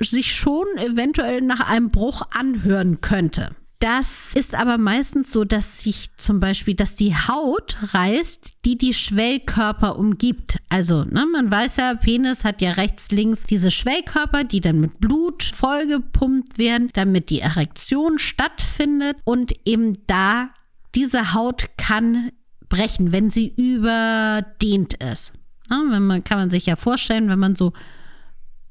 sich 0.00 0.34
schon 0.34 0.66
eventuell 0.78 1.42
nach 1.42 1.68
einem 1.68 1.90
Bruch 1.90 2.22
anhören 2.30 3.02
könnte. 3.02 3.54
Das 3.80 4.34
ist 4.34 4.56
aber 4.56 4.76
meistens 4.76 5.30
so, 5.30 5.44
dass 5.44 5.82
sich 5.82 6.10
zum 6.16 6.40
Beispiel, 6.40 6.74
dass 6.74 6.96
die 6.96 7.14
Haut 7.14 7.76
reißt, 7.94 8.54
die 8.64 8.76
die 8.76 8.92
Schwellkörper 8.92 9.96
umgibt. 9.96 10.58
Also, 10.68 11.04
ne, 11.04 11.26
man 11.32 11.48
weiß 11.48 11.76
ja, 11.76 11.94
Penis 11.94 12.42
hat 12.42 12.60
ja 12.60 12.72
rechts, 12.72 13.12
links 13.12 13.44
diese 13.44 13.70
Schwellkörper, 13.70 14.42
die 14.42 14.60
dann 14.60 14.80
mit 14.80 14.98
Blut 14.98 15.44
vollgepumpt 15.44 16.58
werden, 16.58 16.90
damit 16.92 17.30
die 17.30 17.38
Erektion 17.38 18.18
stattfindet 18.18 19.16
und 19.22 19.54
eben 19.64 19.92
da 20.08 20.50
diese 20.96 21.32
Haut 21.32 21.66
kann 21.76 22.32
brechen, 22.68 23.12
wenn 23.12 23.30
sie 23.30 23.46
überdehnt 23.46 24.94
ist. 24.94 25.32
Na, 25.70 25.84
wenn 25.88 26.04
man, 26.04 26.24
kann 26.24 26.38
man 26.38 26.50
sich 26.50 26.66
ja 26.66 26.74
vorstellen, 26.74 27.28
wenn 27.28 27.38
man 27.38 27.54
so 27.54 27.72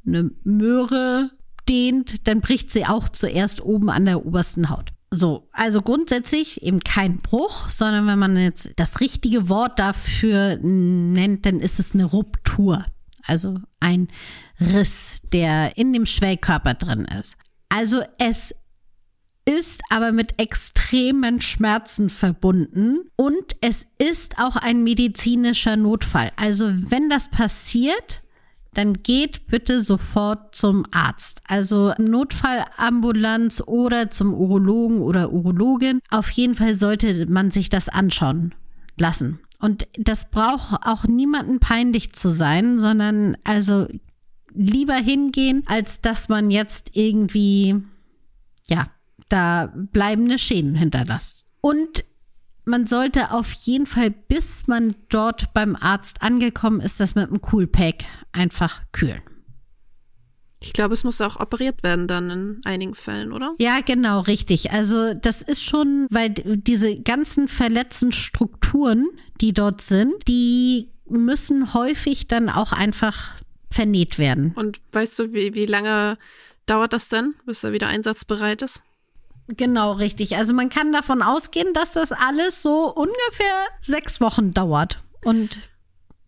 eine 0.05 0.31
Möhre 0.43 1.31
dehnt, 1.69 2.27
dann 2.27 2.41
bricht 2.41 2.71
sie 2.71 2.85
auch 2.85 3.07
zuerst 3.07 3.61
oben 3.61 3.89
an 3.89 4.03
der 4.03 4.25
obersten 4.25 4.69
Haut. 4.69 4.91
So, 5.09 5.47
also 5.53 5.81
grundsätzlich 5.81 6.61
eben 6.61 6.81
kein 6.81 7.17
Bruch, 7.17 7.69
sondern 7.69 8.07
wenn 8.07 8.19
man 8.19 8.35
jetzt 8.35 8.71
das 8.75 8.99
richtige 8.99 9.47
Wort 9.47 9.79
dafür 9.79 10.57
nennt, 10.61 11.45
dann 11.45 11.59
ist 11.59 11.79
es 11.79 11.93
eine 11.93 12.05
Ruptur. 12.05 12.85
Also 13.25 13.59
ein 13.79 14.09
Riss, 14.59 15.21
der 15.31 15.77
in 15.77 15.93
dem 15.93 16.05
Schwellkörper 16.05 16.73
drin 16.73 17.05
ist. 17.19 17.37
Also 17.69 18.01
es 18.17 18.53
ist 19.45 19.81
aber 19.89 20.11
mit 20.11 20.41
extremen 20.41 21.39
Schmerzen 21.39 22.09
verbunden 22.09 23.09
und 23.15 23.55
es 23.61 23.87
ist 23.97 24.39
auch 24.39 24.57
ein 24.57 24.83
medizinischer 24.83 25.77
Notfall. 25.77 26.31
Also 26.35 26.69
wenn 26.69 27.09
das 27.09 27.29
passiert, 27.29 28.23
dann 28.77 29.01
geht 29.01 29.47
bitte 29.47 29.81
sofort 29.81 30.53
zum 30.53 30.85
Arzt. 30.91 31.41
Also 31.47 31.93
Notfallambulanz 31.97 33.63
oder 33.65 34.11
zum 34.11 34.35
Urologen 34.35 35.01
oder 35.01 35.33
Urologin. 35.33 35.99
Auf 36.11 36.29
jeden 36.29 36.53
Fall 36.53 36.75
sollte 36.75 37.25
man 37.25 37.49
sich 37.49 37.69
das 37.69 37.89
anschauen 37.89 38.53
lassen. 38.95 39.39
Und 39.59 39.87
das 39.97 40.29
braucht 40.29 40.85
auch 40.85 41.05
niemanden 41.05 41.59
peinlich 41.59 42.13
zu 42.13 42.29
sein, 42.29 42.77
sondern 42.77 43.35
also 43.43 43.87
lieber 44.53 44.93
hingehen, 44.93 45.63
als 45.65 46.01
dass 46.01 46.29
man 46.29 46.51
jetzt 46.51 46.91
irgendwie, 46.93 47.81
ja, 48.67 48.91
da 49.27 49.73
bleibende 49.75 50.37
Schäden 50.37 50.75
hinterlässt. 50.75 51.47
Und 51.61 52.05
man 52.67 52.85
sollte 52.85 53.31
auf 53.31 53.51
jeden 53.53 53.85
Fall, 53.85 54.11
bis 54.11 54.67
man 54.67 54.95
dort 55.09 55.53
beim 55.53 55.75
Arzt 55.75 56.21
angekommen 56.21 56.81
ist, 56.81 56.99
das 56.99 57.15
mit 57.15 57.29
einem 57.29 57.41
Coolpack 57.41 58.05
einfach 58.31 58.81
kühlen. 58.91 59.21
Ich 60.59 60.73
glaube, 60.73 60.95
es 60.95 61.03
muss 61.03 61.21
auch 61.21 61.39
operiert 61.39 61.83
werden 61.83 62.07
dann 62.07 62.29
in 62.29 62.61
einigen 62.65 62.95
Fällen, 62.95 63.31
oder? 63.31 63.53
Ja, 63.59 63.79
genau, 63.81 64.21
richtig. 64.21 64.71
Also 64.71 65.13
das 65.13 65.43
ist 65.43 65.63
schon, 65.63 66.07
weil 66.09 66.31
diese 66.31 66.99
ganzen 66.99 67.47
verletzten 67.47 68.11
Strukturen, 68.11 69.07
die 69.39 69.53
dort 69.53 69.81
sind, 69.81 70.15
die 70.27 70.89
müssen 71.07 71.73
häufig 71.73 72.27
dann 72.27 72.49
auch 72.49 72.73
einfach 72.73 73.35
vernäht 73.69 74.17
werden. 74.17 74.53
Und 74.55 74.81
weißt 74.93 75.19
du, 75.19 75.33
wie, 75.33 75.53
wie 75.53 75.67
lange 75.67 76.17
dauert 76.65 76.91
das 76.91 77.07
denn, 77.07 77.35
bis 77.45 77.63
er 77.63 77.71
wieder 77.71 77.87
einsatzbereit 77.87 78.63
ist? 78.63 78.81
Genau, 79.47 79.93
richtig. 79.93 80.35
Also 80.35 80.53
man 80.53 80.69
kann 80.69 80.91
davon 80.91 81.21
ausgehen, 81.21 81.73
dass 81.73 81.93
das 81.93 82.11
alles 82.11 82.61
so 82.61 82.93
ungefähr 82.93 83.67
sechs 83.79 84.19
Wochen 84.19 84.53
dauert 84.53 85.01
und 85.23 85.57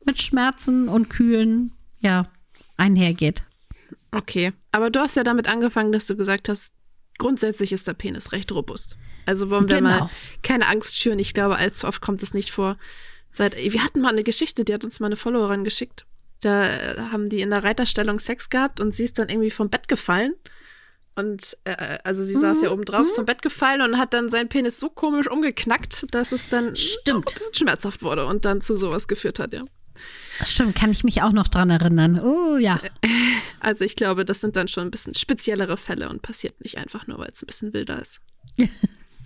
mit 0.05 0.21
Schmerzen 0.21 0.88
und 0.88 1.10
Kühlen, 1.10 1.71
ja, 1.99 2.27
einhergeht. 2.77 3.43
Okay, 4.12 4.53
aber 4.71 4.89
du 4.89 5.01
hast 5.01 5.15
ja 5.15 5.23
damit 5.23 5.47
angefangen, 5.47 5.91
dass 5.91 6.08
du 6.08 6.15
gesagt 6.15 6.49
hast, 6.49 6.73
grundsätzlich 7.17 7.73
ist 7.73 7.88
der 7.88 7.93
Penis 7.93 8.32
recht 8.32 8.51
robust. 8.51 8.97
Also 9.25 9.49
wollen 9.49 9.69
wir 9.69 9.77
genau. 9.77 9.89
mal 9.89 10.10
keine 10.41 10.67
Angst 10.67 10.95
schüren. 10.95 11.19
Ich 11.19 11.34
glaube, 11.34 11.58
allzu 11.58 11.88
oft 11.88 12.01
kommt 12.01 12.23
es 12.23 12.34
nicht 12.34 12.51
vor. 12.51 12.77
Seit, 13.29 13.55
wir 13.55 13.84
hatten 13.84 14.01
mal 14.01 14.10
eine 14.10 14.23
Geschichte, 14.23 14.65
die 14.65 14.73
hat 14.73 14.84
uns 14.84 14.99
mal 14.99 15.08
eine 15.08 15.17
Followerin 15.17 15.63
geschickt. 15.63 16.05
Da 16.41 17.10
haben 17.12 17.29
die 17.29 17.41
in 17.41 17.49
der 17.51 17.63
Reiterstellung 17.63 18.19
Sex 18.19 18.49
gehabt 18.49 18.79
und 18.79 18.95
sie 18.95 19.03
ist 19.03 19.19
dann 19.19 19.29
irgendwie 19.29 19.51
vom 19.51 19.69
Bett 19.69 19.88
gefallen 19.88 20.34
und 21.19 21.58
äh, 21.65 21.99
also 22.03 22.23
sie 22.23 22.36
mhm. 22.36 22.41
saß 22.41 22.62
ja 22.62 22.71
oben 22.71 22.86
drauf, 22.86 23.05
mhm. 23.05 23.10
zum 23.10 23.25
Bett 23.25 23.41
gefallen 23.41 23.82
und 23.82 23.97
hat 23.97 24.13
dann 24.13 24.29
seinen 24.29 24.49
Penis 24.49 24.79
so 24.79 24.89
komisch 24.89 25.29
umgeknackt, 25.29 26.05
dass 26.12 26.32
es 26.32 26.49
dann 26.49 26.75
Stimmt. 26.75 27.29
ein 27.29 27.36
bisschen 27.36 27.55
schmerzhaft 27.55 28.01
wurde 28.01 28.25
und 28.25 28.45
dann 28.45 28.62
zu 28.62 28.75
sowas 28.75 29.08
geführt 29.08 29.39
hat, 29.39 29.53
ja. 29.53 29.63
Stimmt, 30.45 30.75
kann 30.75 30.91
ich 30.91 31.03
mich 31.03 31.21
auch 31.21 31.34
noch 31.34 31.47
dran 31.47 31.69
erinnern. 31.69 32.19
Oh 32.19 32.58
ja. 32.58 32.79
Also 33.62 33.84
ich 33.84 33.97
glaube, 33.97 34.23
das 34.23 34.39
sind 34.39 34.55
dann 34.55 34.69
schon 34.69 34.88
ein 34.88 34.91
bisschen 34.91 35.13
speziellere 35.15 35.75
Fälle 35.75 36.08
und 36.08 36.21
passiert 36.21 36.62
nicht 36.63 36.77
einfach 36.77 37.08
nur, 37.08 37.17
weil 37.17 37.27
es 37.34 37.43
ein 37.43 37.47
bisschen 37.47 37.73
wilder 37.73 38.01
ist. 38.01 38.21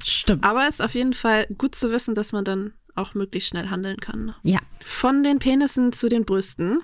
Stimmt. 0.04 0.44
Aber 0.44 0.68
es 0.68 0.76
ist 0.76 0.82
auf 0.82 0.96
jeden 0.96 1.14
Fall 1.14 1.46
gut 1.56 1.76
zu 1.76 1.92
wissen, 1.92 2.16
dass 2.16 2.32
man 2.32 2.44
dann 2.44 2.74
auch 2.96 3.14
möglichst 3.14 3.50
schnell 3.50 3.70
handeln 3.70 3.98
kann. 3.98 4.34
Ja. 4.42 4.58
Von 4.84 5.22
den 5.22 5.38
Penissen 5.38 5.94
zu 5.94 6.10
den 6.10 6.26
Brüsten. 6.26 6.82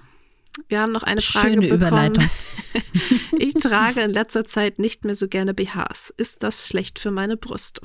Wir 0.67 0.81
haben 0.81 0.91
noch 0.91 1.03
eine 1.03 1.21
Frage 1.21 1.49
Schöne 1.49 1.61
bekommen. 1.61 1.81
Überleitung. 1.81 2.29
ich 3.39 3.53
trage 3.53 4.01
in 4.01 4.11
letzter 4.11 4.45
Zeit 4.45 4.79
nicht 4.79 5.05
mehr 5.05 5.15
so 5.15 5.27
gerne 5.27 5.53
BHs. 5.53 6.13
Ist 6.17 6.43
das 6.43 6.67
schlecht 6.67 6.99
für 6.99 7.11
meine 7.11 7.37
Brüste? 7.37 7.81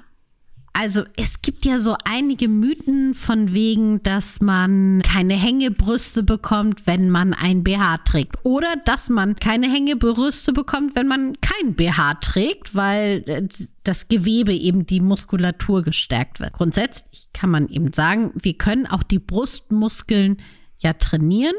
Also 0.76 1.04
es 1.16 1.40
gibt 1.40 1.64
ja 1.64 1.78
so 1.78 1.96
einige 2.04 2.48
Mythen 2.48 3.14
von 3.14 3.54
wegen, 3.54 4.02
dass 4.02 4.40
man 4.40 5.02
keine 5.02 5.34
Hängebrüste 5.34 6.24
bekommt, 6.24 6.84
wenn 6.88 7.10
man 7.10 7.32
ein 7.32 7.62
BH 7.62 7.98
trägt. 7.98 8.34
Oder 8.42 8.74
dass 8.84 9.08
man 9.08 9.36
keine 9.36 9.70
Hängebrüste 9.70 10.52
bekommt, 10.52 10.96
wenn 10.96 11.06
man 11.06 11.40
kein 11.40 11.74
BH 11.74 12.14
trägt, 12.14 12.74
weil 12.74 13.22
äh, 13.28 13.46
das 13.84 14.08
Gewebe 14.08 14.52
eben 14.52 14.84
die 14.84 15.00
Muskulatur 15.00 15.84
gestärkt 15.84 16.40
wird. 16.40 16.54
Grundsätzlich 16.54 17.28
kann 17.32 17.50
man 17.50 17.68
eben 17.68 17.92
sagen, 17.92 18.32
wir 18.34 18.54
können 18.54 18.88
auch 18.88 19.04
die 19.04 19.20
Brustmuskeln 19.20 20.38
ja 20.78 20.92
trainieren. 20.94 21.54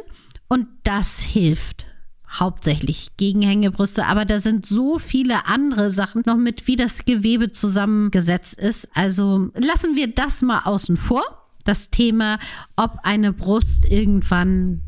Und 0.48 0.68
das 0.84 1.20
hilft 1.20 1.88
hauptsächlich 2.40 3.16
gegen 3.18 3.42
Hängebrüste, 3.42 4.06
aber 4.06 4.26
da 4.26 4.40
sind 4.40 4.66
so 4.66 5.00
viele 5.00 5.46
andere 5.46 5.92
Sachen 5.92 6.24
noch 6.26 6.38
mit, 6.38 6.68
wie 6.68 6.76
das 6.76 7.06
Gewebe 7.06 7.52
zusammengesetzt 7.52 8.60
ist. 8.60 8.90
Also 8.94 9.52
lassen 9.56 9.96
wir 9.96 10.08
das 10.08 10.42
mal 10.42 10.62
außen 10.66 10.98
vor. 10.98 11.24
Das 11.64 11.90
Thema, 11.90 12.40
ob 12.76 13.00
eine 13.04 13.34
Brust 13.34 13.86
irgendwann 13.86 14.82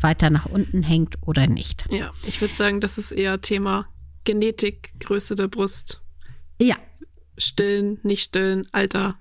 weiter 0.00 0.30
nach 0.30 0.46
unten 0.46 0.82
hängt 0.82 1.16
oder 1.22 1.46
nicht. 1.46 1.86
Ja, 1.90 2.10
ich 2.26 2.40
würde 2.40 2.54
sagen, 2.54 2.80
das 2.80 2.98
ist 2.98 3.12
eher 3.12 3.40
Thema 3.40 3.86
Genetik, 4.24 4.94
Größe 5.00 5.36
der 5.36 5.48
Brust. 5.48 6.00
Ja. 6.60 6.76
Stillen, 7.36 7.98
nicht 8.02 8.22
stillen, 8.22 8.68
Alter. 8.72 9.16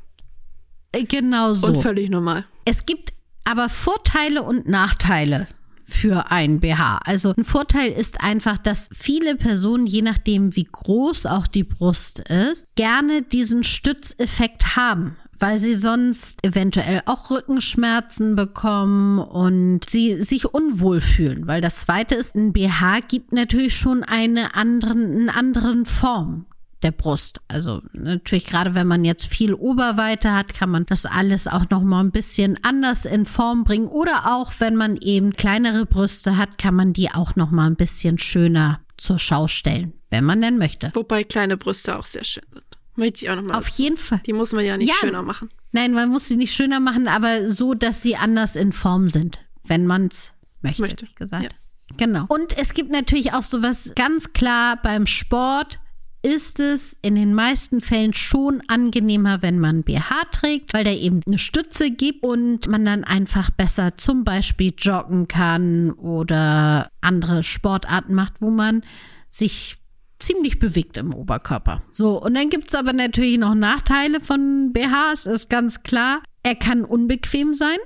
Genau 0.94 1.54
so. 1.54 1.68
Und 1.68 1.82
völlig 1.82 2.10
normal. 2.10 2.46
Es 2.66 2.86
gibt 2.86 3.14
aber 3.44 3.70
Vorteile 3.70 4.44
und 4.44 4.68
Nachteile 4.68 5.48
für 5.92 6.32
ein 6.32 6.60
BH. 6.60 7.00
Also 7.06 7.34
ein 7.38 7.44
Vorteil 7.44 7.92
ist 7.92 8.22
einfach, 8.22 8.58
dass 8.58 8.90
viele 8.94 9.36
Personen, 9.36 9.86
je 9.86 10.02
nachdem 10.02 10.56
wie 10.56 10.68
groß 10.72 11.26
auch 11.26 11.48
die 11.48 11.64
Brust 11.64 12.22
ist, 12.22 12.68
gerne 12.76 13.22
diesen 13.22 13.64
Stützeffekt 13.64 14.76
haben 14.76 15.18
weil 15.42 15.58
sie 15.58 15.74
sonst 15.74 16.46
eventuell 16.46 17.02
auch 17.06 17.32
Rückenschmerzen 17.32 18.36
bekommen 18.36 19.18
und 19.18 19.90
sie 19.90 20.22
sich 20.22 20.54
unwohl 20.54 21.02
fühlen. 21.02 21.48
Weil 21.48 21.62
das 21.62 21.82
zweite 21.82 22.14
ist, 22.14 22.36
ein 22.36 22.54
BH 22.54 23.00
gibt 23.08 23.32
natürlich 23.32 23.76
schon 23.76 24.04
eine 24.04 24.54
anderen, 24.54 25.04
einen 25.04 25.30
anderen 25.30 25.86
Form 25.86 26.46
der 26.84 26.92
Brust. 26.92 27.42
Also 27.48 27.82
natürlich 27.94 28.46
gerade 28.46 28.76
wenn 28.76 28.88
man 28.88 29.06
jetzt 29.06 29.26
viel 29.26 29.54
Oberweite 29.54 30.34
hat, 30.34 30.54
kann 30.54 30.70
man 30.70 30.86
das 30.86 31.06
alles 31.06 31.48
auch 31.48 31.70
noch 31.70 31.82
mal 31.82 32.02
ein 32.02 32.12
bisschen 32.12 32.60
anders 32.64 33.06
in 33.06 33.26
Form 33.26 33.64
bringen 33.64 33.88
oder 33.88 34.34
auch 34.36 34.54
wenn 34.60 34.76
man 34.76 34.98
eben 34.98 35.34
kleinere 35.34 35.86
Brüste 35.86 36.38
hat, 36.38 36.58
kann 36.58 36.76
man 36.76 36.94
die 36.94 37.12
auch 37.12 37.36
noch 37.36 37.52
mal 37.52 37.68
ein 37.68 37.76
bisschen 37.76 38.18
schöner 38.18 38.80
zur 38.98 39.20
Schau 39.20 39.48
stellen, 39.48 39.94
wenn 40.10 40.24
man 40.24 40.42
denn 40.42 40.58
möchte. 40.58 40.92
Wobei 40.94 41.24
kleine 41.24 41.58
Brüste 41.58 41.98
auch 41.98 42.06
sehr 42.06 42.24
schön 42.24 42.44
sind. 42.52 42.64
Möchte 42.96 43.26
ich 43.26 43.32
auch 43.32 43.36
noch 43.36 43.44
mal. 43.44 43.58
Auf 43.58 43.68
jeden 43.70 43.98
Fall. 43.98 44.22
Die 44.26 44.34
muss 44.34 44.52
man 44.52 44.66
ja 44.66 44.78
nicht 44.78 44.90
ja. 44.90 44.96
schöner 45.00 45.24
machen. 45.24 45.50
Nein, 45.72 45.94
man 45.94 46.10
muss 46.10 46.28
sie 46.28 46.36
nicht 46.36 46.54
schöner 46.54 46.80
machen, 46.80 47.08
aber 47.08 47.50
so, 47.50 47.74
dass 47.74 48.02
sie 48.02 48.16
anders 48.16 48.56
in 48.56 48.74
Form 48.74 49.10
sind, 49.10 49.40
wenn 49.64 49.88
man 49.88 50.08
es 50.08 50.34
möchte, 50.62 50.82
möchte, 50.82 51.08
wie 51.08 51.16
gesagt. 51.16 51.44
Ja. 51.44 51.50
Genau. 51.98 52.26
Und 52.28 52.58
es 52.58 52.74
gibt 52.74 52.92
natürlich 52.92 53.34
auch 53.34 53.42
sowas 53.42 53.94
ganz 53.96 54.34
klar 54.34 54.80
beim 54.82 55.08
Sport 55.08 55.80
ist 56.24 56.60
es 56.60 56.96
in 57.02 57.16
den 57.16 57.34
meisten 57.34 57.82
Fällen 57.82 58.14
schon 58.14 58.62
angenehmer, 58.68 59.42
wenn 59.42 59.60
man 59.60 59.84
BH 59.84 60.26
trägt, 60.32 60.74
weil 60.74 60.84
der 60.84 61.00
eben 61.00 61.22
eine 61.26 61.40
Stütze 61.40 61.90
gibt 61.90 62.24
und 62.24 62.68
man 62.68 62.86
dann 62.86 63.04
einfach 63.04 63.50
besser 63.50 63.98
zum 63.98 64.24
Beispiel 64.24 64.74
joggen 64.78 65.28
kann 65.28 65.92
oder 65.92 66.90
andere 67.02 67.42
Sportarten 67.44 68.14
macht, 68.14 68.36
wo 68.40 68.52
man 68.52 68.84
sich 69.30 69.78
ziemlich 70.20 70.60
bewegt 70.60 70.98
im 70.98 71.14
Oberkörper. 71.14 71.82
So, 71.90 72.22
und 72.22 72.36
dann 72.36 72.50
gibt 72.50 72.68
es 72.68 72.76
aber 72.76 72.94
natürlich 72.94 73.40
noch 73.40 73.56
Nachteile 73.56 74.20
von 74.20 74.72
BHs, 74.74 75.26
ist 75.26 75.50
ganz 75.50 75.82
klar. 75.82 76.22
Er 76.44 76.56
kann 76.56 76.86
unbequem 76.86 77.56
sein. 77.56 77.78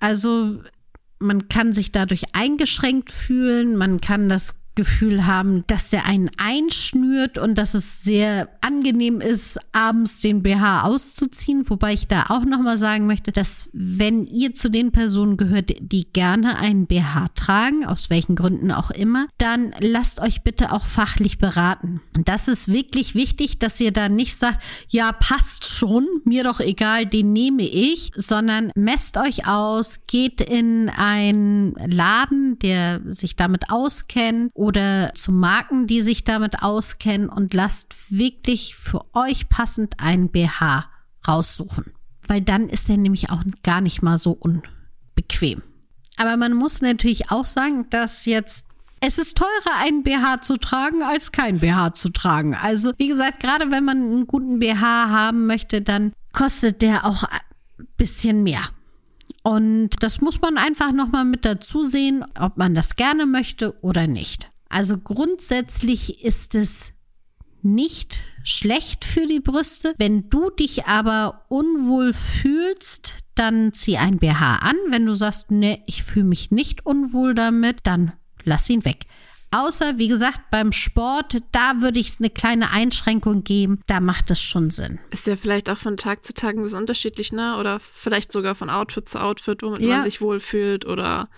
Also 0.00 0.60
man 1.20 1.48
kann 1.48 1.72
sich 1.72 1.92
dadurch 1.92 2.24
eingeschränkt 2.34 3.12
fühlen, 3.12 3.76
man 3.76 4.00
kann 4.00 4.28
das 4.28 4.54
Gefühl 4.74 5.26
haben, 5.26 5.64
dass 5.66 5.90
der 5.90 6.06
einen 6.06 6.30
einschnürt 6.36 7.38
und 7.38 7.56
dass 7.56 7.74
es 7.74 8.02
sehr 8.02 8.48
angenehm 8.60 9.20
ist, 9.20 9.58
abends 9.72 10.20
den 10.20 10.42
BH 10.42 10.82
auszuziehen. 10.82 11.68
Wobei 11.68 11.92
ich 11.92 12.06
da 12.06 12.26
auch 12.28 12.44
nochmal 12.44 12.78
sagen 12.78 13.06
möchte, 13.06 13.32
dass 13.32 13.68
wenn 13.72 14.26
ihr 14.26 14.54
zu 14.54 14.70
den 14.70 14.92
Personen 14.92 15.36
gehört, 15.36 15.72
die 15.80 16.06
gerne 16.12 16.56
einen 16.56 16.86
BH 16.86 17.28
tragen, 17.34 17.84
aus 17.84 18.10
welchen 18.10 18.36
Gründen 18.36 18.70
auch 18.70 18.90
immer, 18.90 19.26
dann 19.38 19.74
lasst 19.80 20.20
euch 20.20 20.42
bitte 20.42 20.72
auch 20.72 20.84
fachlich 20.84 21.38
beraten. 21.38 22.00
Und 22.14 22.28
das 22.28 22.46
ist 22.46 22.68
wirklich 22.68 23.14
wichtig, 23.14 23.58
dass 23.58 23.80
ihr 23.80 23.92
da 23.92 24.08
nicht 24.08 24.36
sagt, 24.36 24.62
ja, 24.88 25.12
passt 25.12 25.66
schon, 25.66 26.06
mir 26.24 26.44
doch 26.44 26.60
egal, 26.60 27.06
den 27.06 27.32
nehme 27.32 27.62
ich, 27.62 28.12
sondern 28.14 28.70
messt 28.76 29.16
euch 29.16 29.46
aus, 29.48 30.00
geht 30.06 30.40
in 30.40 30.88
einen 30.88 31.74
Laden, 31.74 32.58
der 32.60 33.00
sich 33.06 33.36
damit 33.36 33.70
auskennt 33.70 34.52
oder 34.54 34.69
zu 34.72 35.32
Marken, 35.32 35.86
die 35.86 36.02
sich 36.02 36.24
damit 36.24 36.62
auskennen 36.62 37.28
und 37.28 37.54
lasst 37.54 37.94
wirklich 38.08 38.74
für 38.74 39.04
euch 39.14 39.48
passend 39.48 39.98
einen 39.98 40.30
BH 40.30 40.88
raussuchen. 41.26 41.92
Weil 42.26 42.40
dann 42.40 42.68
ist 42.68 42.88
er 42.88 42.96
nämlich 42.96 43.30
auch 43.30 43.42
gar 43.62 43.80
nicht 43.80 44.02
mal 44.02 44.18
so 44.18 44.32
unbequem. 44.32 45.62
Aber 46.16 46.36
man 46.36 46.52
muss 46.52 46.82
natürlich 46.82 47.30
auch 47.30 47.46
sagen, 47.46 47.86
dass 47.90 48.26
jetzt 48.26 48.66
es 49.02 49.16
ist 49.18 49.38
teurer, 49.38 49.78
einen 49.78 50.02
BH 50.02 50.42
zu 50.42 50.58
tragen, 50.58 51.02
als 51.02 51.32
kein 51.32 51.60
BH 51.60 51.94
zu 51.94 52.10
tragen. 52.10 52.54
Also, 52.54 52.92
wie 52.98 53.08
gesagt, 53.08 53.40
gerade 53.40 53.70
wenn 53.70 53.84
man 53.84 53.96
einen 53.96 54.26
guten 54.26 54.58
BH 54.58 55.08
haben 55.08 55.46
möchte, 55.46 55.80
dann 55.80 56.12
kostet 56.32 56.82
der 56.82 57.06
auch 57.06 57.24
ein 57.24 57.40
bisschen 57.96 58.42
mehr. 58.42 58.60
Und 59.42 60.02
das 60.02 60.20
muss 60.20 60.40
man 60.42 60.58
einfach 60.58 60.92
nochmal 60.92 61.24
mit 61.24 61.46
dazu 61.46 61.82
sehen, 61.82 62.24
ob 62.38 62.58
man 62.58 62.74
das 62.74 62.96
gerne 62.96 63.24
möchte 63.24 63.74
oder 63.82 64.06
nicht. 64.06 64.50
Also 64.70 64.96
grundsätzlich 64.96 66.24
ist 66.24 66.54
es 66.54 66.92
nicht 67.62 68.22
schlecht 68.42 69.04
für 69.04 69.26
die 69.26 69.40
Brüste. 69.40 69.94
Wenn 69.98 70.30
du 70.30 70.48
dich 70.48 70.86
aber 70.86 71.44
unwohl 71.48 72.14
fühlst, 72.14 73.14
dann 73.34 73.72
zieh 73.72 73.98
ein 73.98 74.18
BH 74.18 74.56
an. 74.56 74.76
Wenn 74.88 75.04
du 75.04 75.14
sagst, 75.14 75.50
nee, 75.50 75.82
ich 75.86 76.02
fühle 76.02 76.24
mich 76.24 76.50
nicht 76.50 76.86
unwohl 76.86 77.34
damit, 77.34 77.78
dann 77.82 78.12
lass 78.44 78.70
ihn 78.70 78.84
weg. 78.84 79.06
Außer, 79.52 79.98
wie 79.98 80.06
gesagt, 80.06 80.42
beim 80.52 80.70
Sport, 80.70 81.38
da 81.50 81.80
würde 81.80 81.98
ich 81.98 82.14
eine 82.20 82.30
kleine 82.30 82.70
Einschränkung 82.70 83.42
geben. 83.42 83.80
Da 83.88 83.98
macht 83.98 84.30
es 84.30 84.40
schon 84.40 84.70
Sinn. 84.70 85.00
Ist 85.10 85.26
ja 85.26 85.34
vielleicht 85.34 85.68
auch 85.68 85.78
von 85.78 85.96
Tag 85.96 86.24
zu 86.24 86.32
Tag 86.32 86.54
ein 86.54 86.62
bisschen 86.62 86.78
unterschiedlich, 86.78 87.32
ne? 87.32 87.56
Oder 87.56 87.80
vielleicht 87.80 88.30
sogar 88.30 88.54
von 88.54 88.70
Outfit 88.70 89.08
zu 89.08 89.20
Outfit, 89.20 89.64
womit 89.64 89.82
ja. 89.82 89.96
man 89.96 90.02
sich 90.04 90.20
wohlfühlt. 90.20 90.86
Oder 90.86 91.28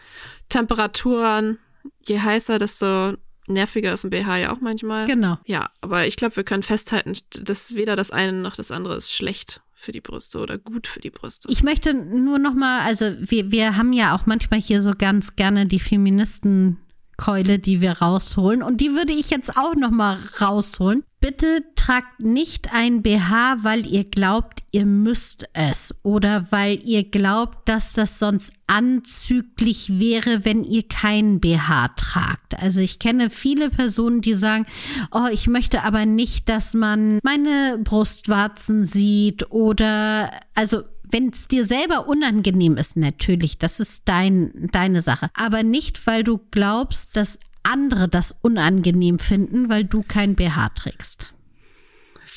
Temperaturen 0.51 1.59
je 2.07 2.21
heißer, 2.21 2.59
desto 2.59 3.15
nerviger 3.47 3.93
ist 3.93 4.05
ein 4.05 4.11
BH 4.11 4.37
ja 4.39 4.53
auch 4.53 4.61
manchmal. 4.61 5.07
Genau. 5.07 5.39
Ja, 5.47 5.71
aber 5.81 6.07
ich 6.07 6.17
glaube, 6.17 6.37
wir 6.37 6.45
können 6.45 6.63
festhalten, 6.63 7.15
dass 7.43 7.75
weder 7.75 7.97
das 7.97 8.11
eine 8.11 8.33
noch 8.33 8.57
das 8.57 8.71
andere 8.71 8.97
ist 8.97 9.13
schlecht 9.13 9.63
für 9.75 9.93
die 9.93 10.01
Brüste 10.01 10.39
oder 10.39 10.59
gut 10.59 10.87
für 10.87 11.01
die 11.01 11.11
Brüste. 11.11 11.49
Ich 11.51 11.63
möchte 11.63 11.93
nur 11.93 12.39
noch 12.39 12.55
mal, 12.55 12.81
also 12.87 13.13
wir, 13.19 13.51
wir 13.51 13.77
haben 13.77 13.93
ja 13.93 14.15
auch 14.15 14.27
manchmal 14.27 14.61
hier 14.61 14.81
so 14.81 14.93
ganz 14.97 15.35
gerne 15.35 15.67
die 15.67 15.81
Feministen 15.81 16.79
Keule, 17.17 17.59
die 17.59 17.81
wir 17.81 17.93
rausholen. 17.93 18.63
Und 18.63 18.81
die 18.81 18.95
würde 18.95 19.13
ich 19.13 19.31
jetzt 19.31 19.57
auch 19.57 19.75
noch 19.75 19.91
mal 19.91 20.19
rausholen. 20.41 21.05
Bitte 21.21 21.63
tragt 21.83 22.21
nicht 22.21 22.73
ein 22.73 23.03
BH, 23.03 23.65
weil 23.65 23.87
ihr 23.89 24.05
glaubt, 24.05 24.63
ihr 24.71 24.87
müsst 24.87 25.49
es 25.53 25.93
oder 26.05 26.47
weil 26.51 26.79
ihr 26.85 27.03
glaubt, 27.03 27.69
dass 27.69 27.93
das 27.93 28.21
sonst 28.21 28.53
anzüglich 28.69 29.99
wäre, 29.99 30.45
wenn 30.45 30.63
ihr 30.63 30.85
keinen 30.85 31.41
BH 31.41 31.89
tragt. 31.97 32.57
Also 32.57 32.81
ich 32.81 33.01
kenne 33.01 33.31
viele 33.31 33.69
Personen, 33.69 34.21
die 34.21 34.35
sagen, 34.35 34.65
oh, 35.11 35.27
ich 35.33 35.49
möchte 35.49 35.83
aber 35.83 36.07
nicht, 36.07 36.49
dass 36.49 36.73
man 36.75 37.19
meine 37.25 37.81
Brustwarzen 37.83 38.85
sieht 38.85 39.51
oder 39.51 40.31
also 40.55 40.83
wenn 41.11 41.31
es 41.31 41.49
dir 41.49 41.65
selber 41.65 42.07
unangenehm 42.07 42.77
ist, 42.77 42.97
natürlich, 42.97 43.59
das 43.59 43.81
ist 43.81 44.03
dein, 44.05 44.69
deine 44.71 45.01
Sache. 45.01 45.31
Aber 45.35 45.65
nicht, 45.65 46.07
weil 46.07 46.23
du 46.23 46.39
glaubst, 46.53 47.17
dass 47.17 47.41
andere 47.65 48.09
das 48.09 48.33
unangenehm 48.41 49.19
finden, 49.19 49.69
weil 49.69 49.83
du 49.83 50.05
kein 50.07 50.37
BH 50.37 50.69
trägst. 50.77 51.35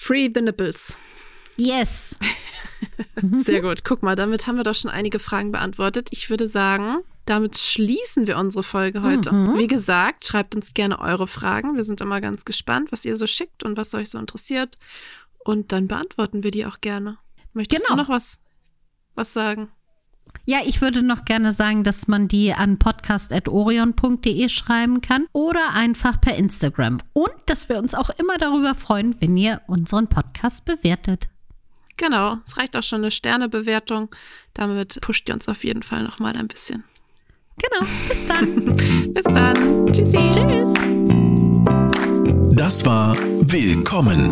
Free 0.06 0.30
the 0.32 0.42
nipples. 0.42 0.96
Yes. 1.56 2.16
Sehr 3.44 3.64
gut. 3.64 3.84
Guck 3.84 4.04
mal, 4.04 4.16
damit 4.16 4.46
haben 4.46 4.58
wir 4.58 4.64
doch 4.64 4.76
schon 4.76 4.92
einige 4.92 5.18
Fragen 5.18 5.52
beantwortet. 5.52 6.10
Ich 6.12 6.30
würde 6.30 6.48
sagen, 6.48 7.00
damit 7.26 7.58
schließen 7.58 8.28
wir 8.28 8.38
unsere 8.38 8.62
Folge 8.62 9.02
heute. 9.02 9.34
Mhm. 9.34 9.58
Wie 9.58 9.66
gesagt, 9.66 10.26
schreibt 10.26 10.54
uns 10.54 10.76
gerne 10.76 11.00
eure 11.00 11.26
Fragen. 11.26 11.76
Wir 11.76 11.84
sind 11.84 12.02
immer 12.02 12.22
ganz 12.22 12.46
gespannt, 12.46 12.92
was 12.92 13.04
ihr 13.04 13.16
so 13.16 13.26
schickt 13.26 13.64
und 13.64 13.78
was 13.78 13.96
euch 13.96 14.12
so 14.12 14.20
interessiert. 14.20 14.78
Und 15.40 15.72
dann 15.72 15.88
beantworten 15.88 16.44
wir 16.44 16.52
die 16.52 16.68
auch 16.68 16.82
gerne. 16.82 17.18
Möchtest 17.54 17.88
genau. 17.88 17.96
du 17.96 18.04
noch 18.04 18.10
was 18.10 18.38
was 19.16 19.34
sagen. 19.34 19.72
Ja, 20.46 20.60
ich 20.66 20.82
würde 20.82 21.04
noch 21.04 21.26
gerne 21.26 21.52
sagen, 21.52 21.84
dass 21.84 22.08
man 22.08 22.28
die 22.28 22.54
an 22.54 22.78
podcast.orion.de 22.78 24.50
schreiben 24.50 25.02
kann 25.02 25.26
oder 25.34 25.74
einfach 25.74 26.20
per 26.20 26.36
Instagram. 26.36 27.00
Und 27.14 27.34
dass 27.46 27.70
wir 27.70 27.78
uns 27.78 27.96
auch 27.96 28.10
immer 28.12 28.38
darüber 28.38 28.76
freuen, 28.76 29.16
wenn 29.22 29.38
ihr 29.38 29.62
unseren 29.68 30.08
Podcast 30.08 30.66
bewertet. 30.66 31.30
Genau, 31.98 32.38
es 32.46 32.58
reicht 32.58 32.76
auch 32.76 32.84
schon 32.84 33.02
eine 33.02 33.12
Sternebewertung. 33.12 34.14
Damit 34.54 35.00
pusht 35.02 35.30
ihr 35.30 35.36
uns 35.36 35.48
auf 35.48 35.64
jeden 35.64 35.84
Fall 35.84 36.04
noch 36.04 36.20
mal 36.20 36.36
ein 36.36 36.48
bisschen. 36.48 36.84
Genau, 37.58 37.88
bis 38.10 38.28
dann. 38.28 38.76
bis 39.14 39.24
dann. 39.24 39.88
Tschüssi. 39.94 40.32
Tschüss. 40.34 40.74
Das 42.56 42.86
war 42.86 43.18
Willkommen, 43.42 44.32